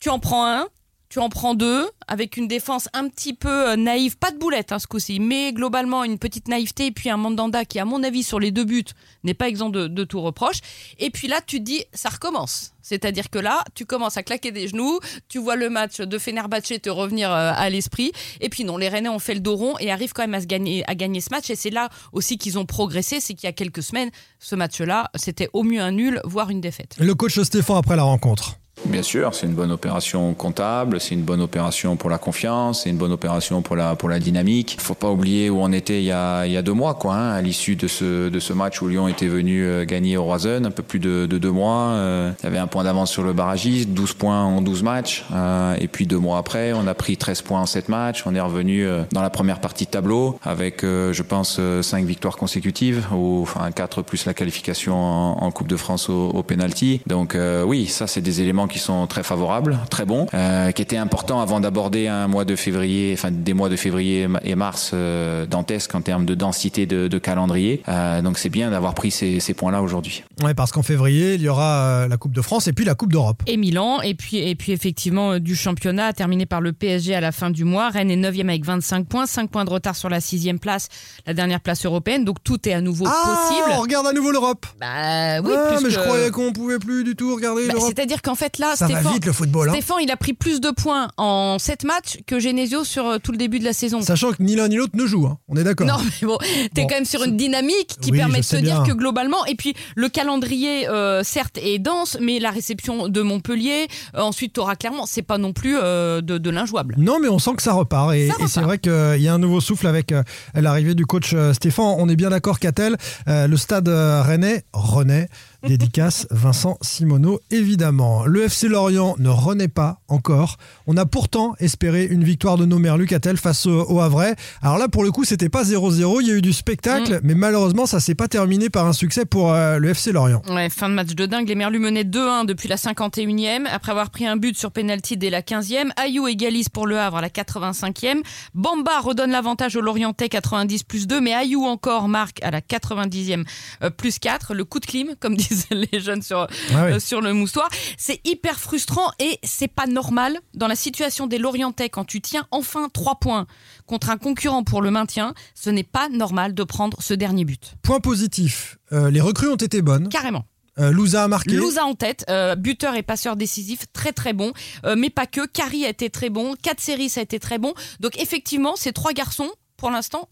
Tu 0.00 0.08
en 0.08 0.18
prends 0.18 0.46
un. 0.46 0.68
Tu 1.08 1.20
en 1.20 1.28
prends 1.28 1.54
deux 1.54 1.88
avec 2.06 2.36
une 2.36 2.48
défense 2.48 2.88
un 2.92 3.08
petit 3.08 3.32
peu 3.32 3.70
euh, 3.70 3.76
naïve, 3.76 4.18
pas 4.18 4.30
de 4.30 4.38
boulette 4.38 4.72
hein, 4.72 4.78
ce 4.78 4.86
coup-ci, 4.86 5.20
mais 5.20 5.52
globalement 5.52 6.04
une 6.04 6.18
petite 6.18 6.48
naïveté 6.48 6.86
et 6.86 6.90
puis 6.90 7.10
un 7.10 7.16
Mandanda 7.16 7.64
qui, 7.64 7.78
à 7.78 7.84
mon 7.84 8.02
avis, 8.02 8.22
sur 8.22 8.40
les 8.40 8.50
deux 8.50 8.64
buts, 8.64 8.84
n'est 9.24 9.34
pas 9.34 9.48
exempt 9.48 9.70
de, 9.70 10.04
tout 10.04 10.20
reproche. 10.20 10.58
Et 10.98 11.10
puis 11.10 11.28
là, 11.28 11.40
tu 11.46 11.58
te 11.58 11.64
dis, 11.64 11.84
ça 11.92 12.08
recommence. 12.08 12.72
C'est-à-dire 12.82 13.28
que 13.30 13.38
là, 13.38 13.64
tu 13.74 13.84
commences 13.84 14.16
à 14.16 14.22
claquer 14.22 14.50
des 14.50 14.68
genoux, 14.68 15.00
tu 15.28 15.38
vois 15.38 15.56
le 15.56 15.68
match 15.68 16.00
de 16.00 16.18
Fenerbahçe 16.18 16.80
te 16.80 16.88
revenir 16.88 17.30
euh, 17.30 17.52
à 17.54 17.68
l'esprit. 17.68 18.12
Et 18.40 18.48
puis 18.48 18.64
non, 18.64 18.76
les 18.76 18.88
Rennais 18.88 19.10
ont 19.10 19.18
fait 19.18 19.34
le 19.34 19.40
dos 19.40 19.56
rond 19.56 19.74
et 19.78 19.90
arrivent 19.90 20.12
quand 20.12 20.22
même 20.22 20.34
à, 20.34 20.40
se 20.40 20.46
gagner, 20.46 20.84
à 20.88 20.94
gagner 20.94 21.20
ce 21.20 21.28
match. 21.30 21.50
Et 21.50 21.56
c'est 21.56 21.70
là 21.70 21.90
aussi 22.12 22.38
qu'ils 22.38 22.58
ont 22.58 22.64
progressé, 22.64 23.20
c'est 23.20 23.34
qu'il 23.34 23.46
y 23.46 23.50
a 23.50 23.52
quelques 23.52 23.82
semaines, 23.82 24.10
ce 24.38 24.54
match-là, 24.54 25.10
c'était 25.14 25.50
au 25.52 25.64
mieux 25.64 25.80
un 25.80 25.92
nul, 25.92 26.20
voire 26.24 26.50
une 26.50 26.60
défaite. 26.60 26.96
Le 26.98 27.14
coach 27.14 27.38
Stéphane 27.40 27.76
après 27.76 27.96
la 27.96 28.04
rencontre. 28.04 28.58
Bien 28.86 29.02
sûr, 29.02 29.34
c'est 29.34 29.46
une 29.46 29.54
bonne 29.54 29.70
opération 29.70 30.32
comptable, 30.34 31.00
c'est 31.00 31.14
une 31.14 31.22
bonne 31.22 31.40
opération 31.40 31.96
pour 31.96 32.10
la 32.10 32.18
confiance, 32.18 32.82
c'est 32.82 32.90
une 32.90 32.96
bonne 32.96 33.12
opération 33.12 33.60
pour 33.60 33.76
la 33.76 33.96
pour 33.96 34.08
la 34.08 34.18
dynamique. 34.18 34.76
Faut 34.80 34.94
pas 34.94 35.10
oublier 35.10 35.50
où 35.50 35.60
on 35.60 35.72
était 35.72 36.00
il 36.00 36.04
y 36.04 36.12
a 36.12 36.46
il 36.46 36.52
y 36.52 36.56
a 36.56 36.62
deux 36.62 36.72
mois 36.72 36.94
quoi, 36.94 37.14
hein, 37.14 37.32
à 37.32 37.42
l'issue 37.42 37.76
de 37.76 37.88
ce 37.88 38.28
de 38.28 38.40
ce 38.40 38.52
match 38.52 38.80
où 38.80 38.88
Lyon 38.88 39.08
était 39.08 39.26
venu 39.26 39.64
euh, 39.64 39.84
gagner 39.84 40.16
au 40.16 40.24
Roisen, 40.24 40.64
un 40.64 40.70
peu 40.70 40.82
plus 40.82 41.00
de, 41.00 41.26
de 41.26 41.38
deux 41.38 41.50
mois. 41.50 41.88
Euh, 41.88 42.32
il 42.40 42.44
y 42.44 42.46
avait 42.46 42.58
un 42.58 42.66
point 42.66 42.84
d'avance 42.84 43.10
sur 43.10 43.24
le 43.24 43.32
barragiste, 43.32 43.90
12 43.90 44.14
points 44.14 44.42
en 44.42 44.62
12 44.62 44.82
matchs, 44.82 45.24
euh, 45.32 45.76
et 45.80 45.88
puis 45.88 46.06
deux 46.06 46.18
mois 46.18 46.38
après, 46.38 46.72
on 46.72 46.86
a 46.86 46.94
pris 46.94 47.16
13 47.16 47.42
points 47.42 47.60
en 47.60 47.66
7 47.66 47.88
matchs. 47.88 48.22
On 48.26 48.34
est 48.34 48.40
revenu 48.40 48.86
dans 49.12 49.22
la 49.22 49.30
première 49.30 49.60
partie 49.60 49.84
de 49.86 49.90
tableau 49.90 50.38
avec, 50.44 50.82
je 50.82 51.22
pense, 51.22 51.60
5 51.82 52.04
victoires 52.04 52.36
consécutives, 52.36 53.06
ou 53.12 53.42
enfin 53.42 53.70
4 53.70 54.02
plus 54.02 54.24
la 54.26 54.34
qualification 54.34 54.96
en, 54.96 55.50
Coupe 55.50 55.68
de 55.68 55.76
France 55.76 56.08
au, 56.08 56.28
au 56.28 56.42
penalty. 56.42 57.00
Donc 57.06 57.36
oui, 57.64 57.86
ça 57.86 58.06
c'est 58.06 58.20
des 58.20 58.40
éléments 58.40 58.67
qui 58.68 58.78
sont 58.78 59.06
très 59.06 59.22
favorables, 59.22 59.78
très 59.90 60.04
bons, 60.04 60.26
euh, 60.34 60.70
qui 60.72 60.82
étaient 60.82 60.96
importants 60.96 61.40
avant 61.40 61.60
d'aborder 61.60 62.06
un 62.08 62.28
mois 62.28 62.44
de 62.44 62.54
février, 62.56 63.12
enfin 63.14 63.30
des 63.30 63.54
mois 63.54 63.68
de 63.68 63.76
février 63.76 64.28
et 64.44 64.54
mars 64.54 64.92
euh, 64.94 65.46
dantesques 65.46 65.94
en 65.94 66.00
termes 66.00 66.24
de 66.26 66.34
densité 66.34 66.86
de, 66.86 67.08
de 67.08 67.18
calendrier. 67.18 67.82
Euh, 67.88 68.22
donc 68.22 68.38
c'est 68.38 68.48
bien 68.48 68.70
d'avoir 68.70 68.94
pris 68.94 69.10
ces, 69.10 69.40
ces 69.40 69.54
points-là 69.54 69.82
aujourd'hui. 69.82 70.22
Ouais, 70.42 70.54
parce 70.54 70.70
qu'en 70.72 70.82
février, 70.82 71.34
il 71.34 71.42
y 71.42 71.48
aura 71.48 71.78
euh, 72.04 72.08
la 72.08 72.16
Coupe 72.16 72.32
de 72.32 72.42
France 72.42 72.68
et 72.68 72.72
puis 72.72 72.84
la 72.84 72.94
Coupe 72.94 73.12
d'Europe. 73.12 73.42
Et 73.46 73.56
Milan, 73.56 74.00
et 74.02 74.14
puis, 74.14 74.36
et 74.38 74.54
puis 74.54 74.72
effectivement 74.72 75.38
du 75.38 75.56
championnat 75.56 76.12
terminé 76.12 76.46
par 76.46 76.60
le 76.60 76.72
PSG 76.72 77.14
à 77.14 77.20
la 77.20 77.32
fin 77.32 77.50
du 77.50 77.64
mois. 77.64 77.88
Rennes 77.90 78.10
est 78.10 78.16
9 78.16 78.34
avec 78.40 78.64
25 78.64 79.06
points, 79.06 79.26
5 79.26 79.50
points 79.50 79.64
de 79.64 79.70
retard 79.70 79.96
sur 79.96 80.08
la 80.08 80.20
sixième 80.20 80.58
place, 80.58 80.88
la 81.26 81.34
dernière 81.34 81.60
place 81.60 81.84
européenne. 81.84 82.24
Donc 82.24 82.42
tout 82.44 82.68
est 82.68 82.72
à 82.72 82.80
nouveau 82.80 83.06
Ah, 83.08 83.22
possible. 83.48 83.70
on 83.76 83.80
regarde 83.80 84.06
à 84.06 84.12
nouveau 84.12 84.30
l'Europe. 84.30 84.66
Bah 84.80 85.40
oui, 85.40 85.50
ah, 85.54 85.72
plus 85.74 85.84
mais 85.84 85.90
je 85.90 85.98
croyais 85.98 86.30
qu'on 86.30 86.52
pouvait 86.52 86.78
plus 86.78 87.04
du 87.04 87.16
tout 87.16 87.34
regarder 87.34 87.66
Bah, 87.66 87.74
l'Europe. 87.74 87.88
C'est-à-dire 87.94 88.22
qu'en 88.22 88.34
fait 88.34 88.57
là, 88.58 88.74
Ça 88.76 88.86
va 88.86 88.94
Stéphane, 88.94 89.12
vite 89.14 89.26
le 89.26 89.32
football. 89.32 89.68
Hein. 89.68 89.72
Stéphane, 89.72 89.96
il 90.02 90.10
a 90.10 90.16
pris 90.16 90.32
plus 90.32 90.60
de 90.60 90.70
points 90.70 91.08
en 91.16 91.58
7 91.58 91.84
matchs 91.84 92.18
que 92.26 92.38
Genesio 92.40 92.84
sur 92.84 93.06
euh, 93.06 93.18
tout 93.18 93.32
le 93.32 93.38
début 93.38 93.58
de 93.58 93.64
la 93.64 93.72
saison. 93.72 94.00
Sachant 94.02 94.32
que 94.32 94.42
ni 94.42 94.56
l'un 94.56 94.68
ni 94.68 94.76
l'autre 94.76 94.96
ne 94.96 95.06
joue, 95.06 95.26
hein. 95.26 95.38
on 95.48 95.56
est 95.56 95.64
d'accord. 95.64 95.86
Non, 95.86 95.96
mais 95.98 96.26
bon, 96.26 96.38
t'es 96.74 96.82
Bon, 96.82 96.88
quand 96.88 96.94
même 96.94 97.04
sur 97.04 97.22
une 97.24 97.36
dynamique 97.36 97.96
qui 98.00 98.10
Oui, 98.10 98.18
permet 98.18 98.38
de 98.38 98.44
se 98.44 98.56
sais 98.56 98.62
dire 98.62 98.82
bien. 98.82 98.92
que 98.92 98.98
globalement, 98.98 99.44
et 99.46 99.54
puis 99.54 99.74
le 99.96 100.08
calendrier, 100.08 100.88
euh, 100.88 101.22
certes, 101.22 101.58
est 101.62 101.78
dense, 101.78 102.16
mais 102.20 102.38
la 102.38 102.50
réception 102.50 103.08
de 103.08 103.22
Montpellier, 103.22 103.88
euh, 104.14 104.20
ensuite 104.20 104.52
t'auras 104.54 104.76
clairement, 104.76 105.06
c'est 105.06 105.22
pas 105.22 105.38
non 105.38 105.52
plus 105.52 105.76
euh, 105.76 106.20
de, 106.20 106.38
de 106.38 106.50
l'injouable. 106.50 106.94
Non, 106.98 107.18
mais 107.20 107.28
on 107.28 107.38
sent 107.38 107.52
que 107.56 107.62
ça 107.62 107.72
repart. 107.72 108.14
Et, 108.14 108.26
et 108.28 108.46
c'est 108.48 108.60
vrai 108.60 108.78
qu'il 108.78 108.92
y 109.20 109.28
a 109.28 109.34
un 109.34 109.38
nouveau 109.38 109.60
souffle 109.60 109.86
avec 109.86 110.12
l'arrivée 110.54 110.94
du 110.94 111.06
coach 111.06 111.34
Stéphane. 111.52 111.94
On 111.98 112.08
est 112.08 112.16
bien 112.16 112.30
d'accord, 112.30 112.58
Catel. 112.58 112.96
Euh, 113.28 113.46
le 113.46 113.56
stade 113.56 113.88
rennais 113.88 114.64
renaît. 114.72 115.28
Dédicace 115.66 116.28
Vincent 116.30 116.78
Simoneau, 116.82 117.40
évidemment. 117.50 118.24
Le 118.24 118.44
FC 118.44 118.68
Lorient 118.68 119.16
ne 119.18 119.28
renaît 119.28 119.66
pas 119.66 120.00
encore. 120.06 120.56
On 120.86 120.96
a 120.96 121.04
pourtant 121.04 121.54
espéré 121.58 122.04
une 122.04 122.22
victoire 122.22 122.56
de 122.56 122.64
nos 122.64 122.78
Merlus 122.78 123.06
Catel 123.06 123.36
face 123.36 123.66
au, 123.66 123.98
Havrais. 123.98 124.36
Alors 124.62 124.78
là, 124.78 124.86
pour 124.86 125.02
le 125.02 125.10
coup, 125.10 125.24
c'était 125.24 125.48
pas 125.48 125.64
0-0. 125.64 126.18
Il 126.20 126.28
y 126.28 126.30
a 126.30 126.34
eu 126.34 126.42
du 126.42 126.52
spectacle, 126.52 127.18
mais 127.24 127.34
malheureusement, 127.34 127.86
ça 127.86 127.98
s'est 127.98 128.14
pas 128.14 128.28
terminé 128.28 128.70
par 128.70 128.86
un 128.86 128.92
succès 128.92 129.24
pour 129.24 129.52
euh, 129.52 129.78
le 129.78 129.88
FC 129.88 130.12
Lorient. 130.12 130.42
Ouais, 130.48 130.70
fin 130.70 130.88
de 130.88 130.94
match 130.94 131.14
de 131.14 131.26
dingue. 131.26 131.48
Les 131.48 131.56
Merlus 131.56 131.80
menaient 131.80 132.04
2-1 132.04 132.46
depuis 132.46 132.68
la 132.68 132.76
51e. 132.76 133.66
Après 133.66 133.90
avoir 133.90 134.10
pris 134.10 134.26
un 134.28 134.36
but 134.36 134.56
sur 134.56 134.70
penalty 134.70 135.16
dès 135.16 135.30
la 135.30 135.42
15e. 135.42 135.90
Ayou 135.96 136.28
égalise 136.28 136.68
pour 136.68 136.86
le 136.86 137.00
Havre 137.00 137.16
à 137.16 137.20
la 137.20 137.30
85e. 137.30 138.22
Bamba 138.54 139.00
redonne 139.00 139.32
l'avantage 139.32 139.74
au 139.74 139.80
Lorientais 139.80 140.28
90 140.28 140.84
plus 140.84 141.08
2. 141.08 141.20
Mais 141.20 141.34
Ayou 141.34 141.64
encore 141.64 142.06
marque 142.06 142.40
à 142.44 142.52
la 142.52 142.60
90e 142.60 143.44
euh, 143.82 143.90
plus 143.90 144.20
4. 144.20 144.54
Le 144.54 144.64
coup 144.64 144.78
de 144.78 144.86
clim, 144.86 145.16
comme 145.18 145.36
disent 145.58 145.88
les 145.92 146.00
jeunes 146.00 146.22
sur, 146.22 146.46
Ah 146.74 146.84
euh, 146.84 147.00
sur 147.00 147.20
le 147.20 147.32
moustoir. 147.32 147.68
C'est 147.96 148.20
hyper 148.26 148.58
frustrant 148.58 149.10
et 149.18 149.38
c'est 149.42 149.68
pas 149.68 149.86
normal 149.86 150.38
dans 150.54 150.68
la 150.68 150.76
situation 150.76 151.26
des 151.26 151.38
Lorientais 151.38 151.88
quand 151.88 152.04
tu 152.04 152.20
tiens 152.20 152.46
enfin 152.50 152.88
3 152.92 153.16
points 153.16 153.46
contre 153.86 154.10
un 154.10 154.18
concurrent 154.18 154.64
pour 154.64 154.82
le 154.82 154.90
maintien. 154.90 155.34
Ce 155.54 155.70
n'est 155.70 155.84
pas 155.84 156.08
normal 156.08 156.54
de 156.54 156.64
prendre 156.64 157.00
ce 157.02 157.14
dernier 157.14 157.44
but. 157.44 157.74
Point 157.82 158.00
positif, 158.00 158.78
euh, 158.92 159.10
les 159.10 159.20
recrues 159.20 159.48
ont 159.48 159.56
été 159.56 159.82
bonnes. 159.82 160.08
Carrément. 160.08 160.44
Euh, 160.78 160.92
Louza 160.92 161.24
a 161.24 161.28
marqué. 161.28 161.50
Louza 161.50 161.84
en 161.84 161.94
tête, 161.94 162.24
euh, 162.30 162.54
buteur 162.54 162.94
et 162.94 163.02
passeur 163.02 163.36
décisif, 163.36 163.80
très 163.92 164.12
très 164.12 164.32
bon, 164.32 164.52
Euh, 164.84 164.94
mais 164.96 165.10
pas 165.10 165.26
que. 165.26 165.46
Carrie 165.46 165.84
a 165.84 165.88
été 165.88 166.08
très 166.10 166.30
bon, 166.30 166.54
4 166.62 166.80
séries 166.80 167.08
ça 167.08 167.20
a 167.20 167.22
été 167.24 167.40
très 167.40 167.58
bon. 167.58 167.74
Donc 168.00 168.16
effectivement, 168.20 168.76
ces 168.76 168.92
trois 168.92 169.12
garçons, 169.12 169.50
pour 169.76 169.90
l'instant, 169.90 170.28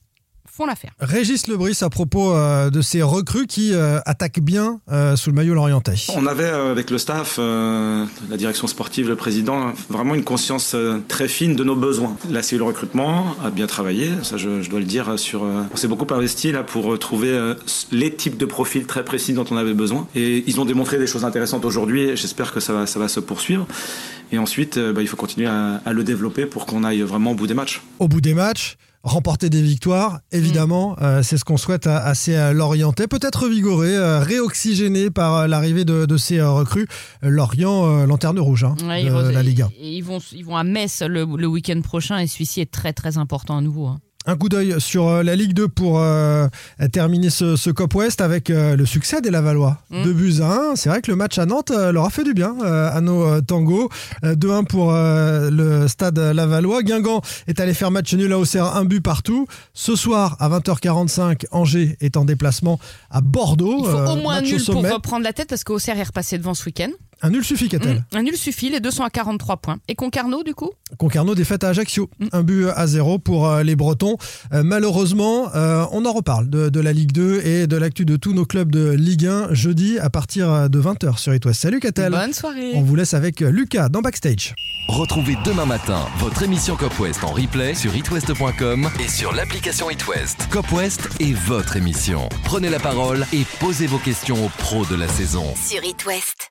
font 0.57 0.67
l'affaire. 0.67 0.93
Régis 1.01 1.47
Lebris 1.49 1.79
à 1.83 1.91
propos 1.91 2.33
euh, 2.33 2.71
de 2.71 2.81
ces 2.81 3.03
recrues 3.03 3.47
qui 3.47 3.75
euh, 3.75 3.99
attaquent 4.07 4.41
bien 4.41 4.81
euh, 4.91 5.15
sous 5.17 5.31
le 5.31 5.37
maillot 5.37 5.55
lorientais. 5.55 5.95
On 6.15 6.27
avait 6.27 6.45
euh, 6.45 6.71
avec 6.73 6.91
le 6.91 6.99
staff, 6.99 7.37
euh, 7.39 8.05
la 8.31 8.37
direction 8.37 8.67
sportive, 8.67 9.09
le 9.09 9.17
président, 9.17 9.73
vraiment 9.91 10.15
une 10.15 10.25
conscience 10.25 10.73
euh, 10.75 10.99
très 11.09 11.29
fine 11.29 11.57
de 11.57 11.65
nos 11.65 11.77
besoins. 11.77 12.17
La 12.31 12.43
cellule 12.43 12.63
recrutement 12.63 13.37
a 13.45 13.51
bien 13.51 13.67
travaillé, 13.67 14.11
ça 14.23 14.37
je, 14.39 14.63
je 14.63 14.71
dois 14.71 14.81
le 14.81 14.87
dire. 14.87 15.19
Sur, 15.19 15.45
euh, 15.45 15.63
on 15.73 15.77
s'est 15.77 15.89
beaucoup 15.89 16.13
investi 16.15 16.53
là 16.53 16.63
pour 16.63 16.95
euh, 16.95 16.99
trouver 16.99 17.31
euh, 17.31 17.55
les 17.93 18.15
types 18.15 18.39
de 18.39 18.47
profils 18.47 18.87
très 18.87 19.05
précis 19.05 19.35
dont 19.35 19.45
on 19.51 19.57
avait 19.57 19.75
besoin. 19.75 20.09
Et 20.15 20.43
ils 20.47 20.61
ont 20.61 20.65
démontré 20.65 20.99
des 20.99 21.07
choses 21.07 21.25
intéressantes 21.25 21.65
aujourd'hui. 21.65 22.03
et 22.03 22.17
J'espère 22.17 22.53
que 22.53 22.61
ça 22.61 22.73
va, 22.73 22.87
ça 22.87 22.99
va 22.99 23.09
se 23.09 23.21
poursuivre. 23.21 23.67
Et 24.33 24.39
ensuite, 24.39 24.79
euh, 24.79 24.93
bah, 24.93 25.03
il 25.03 25.09
faut 25.09 25.17
continuer 25.17 25.47
à, 25.49 25.81
à 25.85 25.93
le 25.93 26.03
développer 26.03 26.47
pour 26.47 26.65
qu'on 26.67 26.83
aille 26.83 27.03
vraiment 27.03 27.33
au 27.33 27.35
bout 27.35 27.47
des 27.47 27.55
matchs. 27.55 27.83
Au 27.99 28.09
bout 28.09 28.21
des 28.21 28.35
matchs, 28.35 28.77
remporter 29.07 29.49
des 29.51 29.63
victoires, 29.63 30.19
évidemment, 30.33 30.97
euh, 31.01 31.23
c'est 31.23 31.39
ce 31.39 31.45
qu'on 31.45 31.57
souhaite 31.57 31.87
à, 31.87 31.99
à 32.05 32.15
ces 32.15 32.35
euh, 32.35 32.53
Lorientais. 32.53 33.07
Peut-être 33.07 33.45
revigorés, 33.45 33.97
euh, 33.97 34.19
réoxygénés 34.21 35.11
par 35.11 35.35
euh, 35.35 35.47
l'arrivée 35.47 35.85
de, 35.85 36.07
de 36.07 36.17
ces 36.17 36.43
recrues. 36.43 36.89
Lorient, 37.23 38.05
lanterne 38.05 38.39
rouge 38.41 38.65
hein, 38.65 38.75
Ouais, 38.87 39.05
de 39.05 39.09
ils, 39.09 39.33
la 39.33 39.43
Ligue 39.43 39.63
1. 39.63 39.69
et 39.81 39.93
ils 39.97 40.03
vont, 40.03 40.19
ils 40.33 40.45
vont 40.45 40.57
à 40.57 40.65
Metz 40.65 41.03
le, 41.03 41.25
le 41.25 41.47
week-end 41.47 41.81
prochain 41.83 42.19
et 42.19 42.27
celui-ci 42.27 42.61
est 42.61 42.71
très 42.71 42.93
très 42.93 43.17
important 43.17 43.57
à 43.57 43.61
nouveau. 43.61 43.87
hein. 43.87 44.01
Un 44.29 44.37
coup 44.37 44.49
d'œil 44.49 44.75
sur 44.81 45.09
euh, 45.09 45.23
la 45.23 45.37
Ligue 45.37 45.53
2 45.55 45.69
pour 45.69 46.01
euh, 46.01 46.49
terminer 46.93 47.31
ce, 47.31 47.55
ce 47.55 47.71
Cop 47.71 47.95
West 47.95 48.21
avec 48.21 48.51
euh, 48.51 48.75
le 48.75 48.85
succès 48.85 49.21
des 49.21 49.31
Lavallois. 49.31 49.79
Mm. 49.91 50.03
2 50.03 50.13
buts 50.13 50.35
à 50.41 50.71
1. 50.73 50.77
C'est 50.77 50.89
vrai 50.89 51.01
que 51.01 51.11
le 51.11 51.17
match 51.17 51.39
à 51.39 51.47
Nantes 51.47 51.71
euh, 51.71 51.93
leur 51.93 52.05
a 52.05 52.11
fait 52.11 52.25
du 52.25 52.35
bien 52.35 52.57
à 52.61 53.01
nos 53.01 53.41
tangos. 53.41 53.89
Euh, 54.25 54.35
2-1 54.35 54.65
pour 54.67 54.93
le 54.93 55.87
stade 55.89 56.19
Lavallois. 56.19 56.83
Guingamp 56.83 57.23
est 57.47 57.61
allé 57.61 57.73
faire 57.73 57.91
match 57.91 58.13
nul 58.15 58.33
à 58.33 58.39
Auxerre, 58.39 58.77
un 58.77 58.85
but 58.85 59.01
partout. 59.01 59.47
Ce 59.75 59.95
soir 59.95 60.37
à 60.41 60.49
20h45, 60.49 61.47
Angers 61.53 61.97
est 62.01 62.17
en 62.17 62.25
déplacement 62.25 62.81
à 63.11 63.21
Bordeaux. 63.21 63.79
Il 63.79 63.91
faut 63.91 64.13
au 64.13 64.17
moins 64.17 64.39
au 64.39 64.43
nul 64.43 64.65
pour 64.65 64.83
reprendre 64.83 65.25
la 65.25 65.33
tête 65.33 65.49
parce 65.49 65.65
qu'Auxerre 65.65 65.99
est 65.99 66.03
repassé 66.05 66.39
devant 66.39 66.55
ce 66.55 66.65
week-end. 66.67 66.91
Un 67.23 67.31
nul 67.31 67.45
suffit, 67.45 67.69
Catel. 67.69 68.05
Mm. 68.13 68.17
Un 68.17 68.23
nul 68.23 68.37
suffit, 68.37 68.69
les 68.69 68.81
deux 68.81 68.91
sont 68.91 69.03
à 69.03 69.11
43 69.11 69.57
points. 69.57 69.79
Et 69.89 69.95
Concarneau, 69.95 70.43
du 70.43 70.55
coup? 70.55 70.71
Concarneau 70.99 71.35
défaite 71.35 71.65
à 71.65 71.69
Ajaccio. 71.71 72.11
Mm. 72.19 72.27
Un 72.33 72.43
but 72.43 72.67
à 72.75 72.87
zéro 72.87 73.19
pour 73.19 73.49
euh, 73.49 73.63
les 73.63 73.75
Bretons. 73.75 74.17
Euh, 74.53 74.63
malheureusement, 74.63 75.55
euh, 75.55 75.85
on 75.93 76.05
en 76.05 76.13
reparle 76.13 76.51
de, 76.51 76.69
de 76.69 76.81
la 76.81 76.93
Ligue 76.93 77.13
2 77.13 77.41
et 77.45 77.67
de 77.67 77.77
l'actu 77.77 78.05
de 78.05 78.17
tous 78.17 78.35
nos 78.35 78.45
clubs 78.45 78.71
de 78.71 78.91
Ligue 78.91 79.27
1 79.27 79.55
jeudi 79.55 79.99
à 79.99 80.11
partir 80.11 80.69
de 80.69 80.81
20h 80.81 81.19
sur 81.19 81.35
It. 81.35 81.53
Salut 81.53 81.81
Catel. 81.81 82.13
Bonne 82.13 82.33
soirée. 82.33 82.73
On 82.75 82.83
vous 82.83 82.97
laisse 82.97 83.15
avec 83.15 83.41
Lucas 83.41 83.89
dans 83.89 84.03
Backstage. 84.03 84.55
Retrouvez 84.89 85.37
demain 85.45 85.67
matin 85.67 86.07
votre 86.19 86.43
émission 86.43 86.77
Cop 86.77 86.99
West 87.01 87.25
en 87.25 87.33
replay 87.33 87.75
sur 87.75 87.95
itwest.com 87.95 88.89
et 89.01 89.09
sur 89.09 89.33
l'application 89.33 89.91
itwest. 89.91 90.49
Cop 90.51 90.71
West 90.73 91.09
est 91.21 91.33
votre 91.33 91.77
émission. 91.77 92.29
Prenez 92.45 92.69
la 92.69 92.79
parole 92.79 93.27
et 93.33 93.45
posez 93.59 93.87
vos 93.87 93.99
questions 93.99 94.47
aux 94.47 94.51
pros 94.59 94.85
de 94.87 94.97
la 94.97 95.09
saison. 95.09 95.45
Sur 95.57 95.85
It 95.85 96.05
West. 96.07 96.51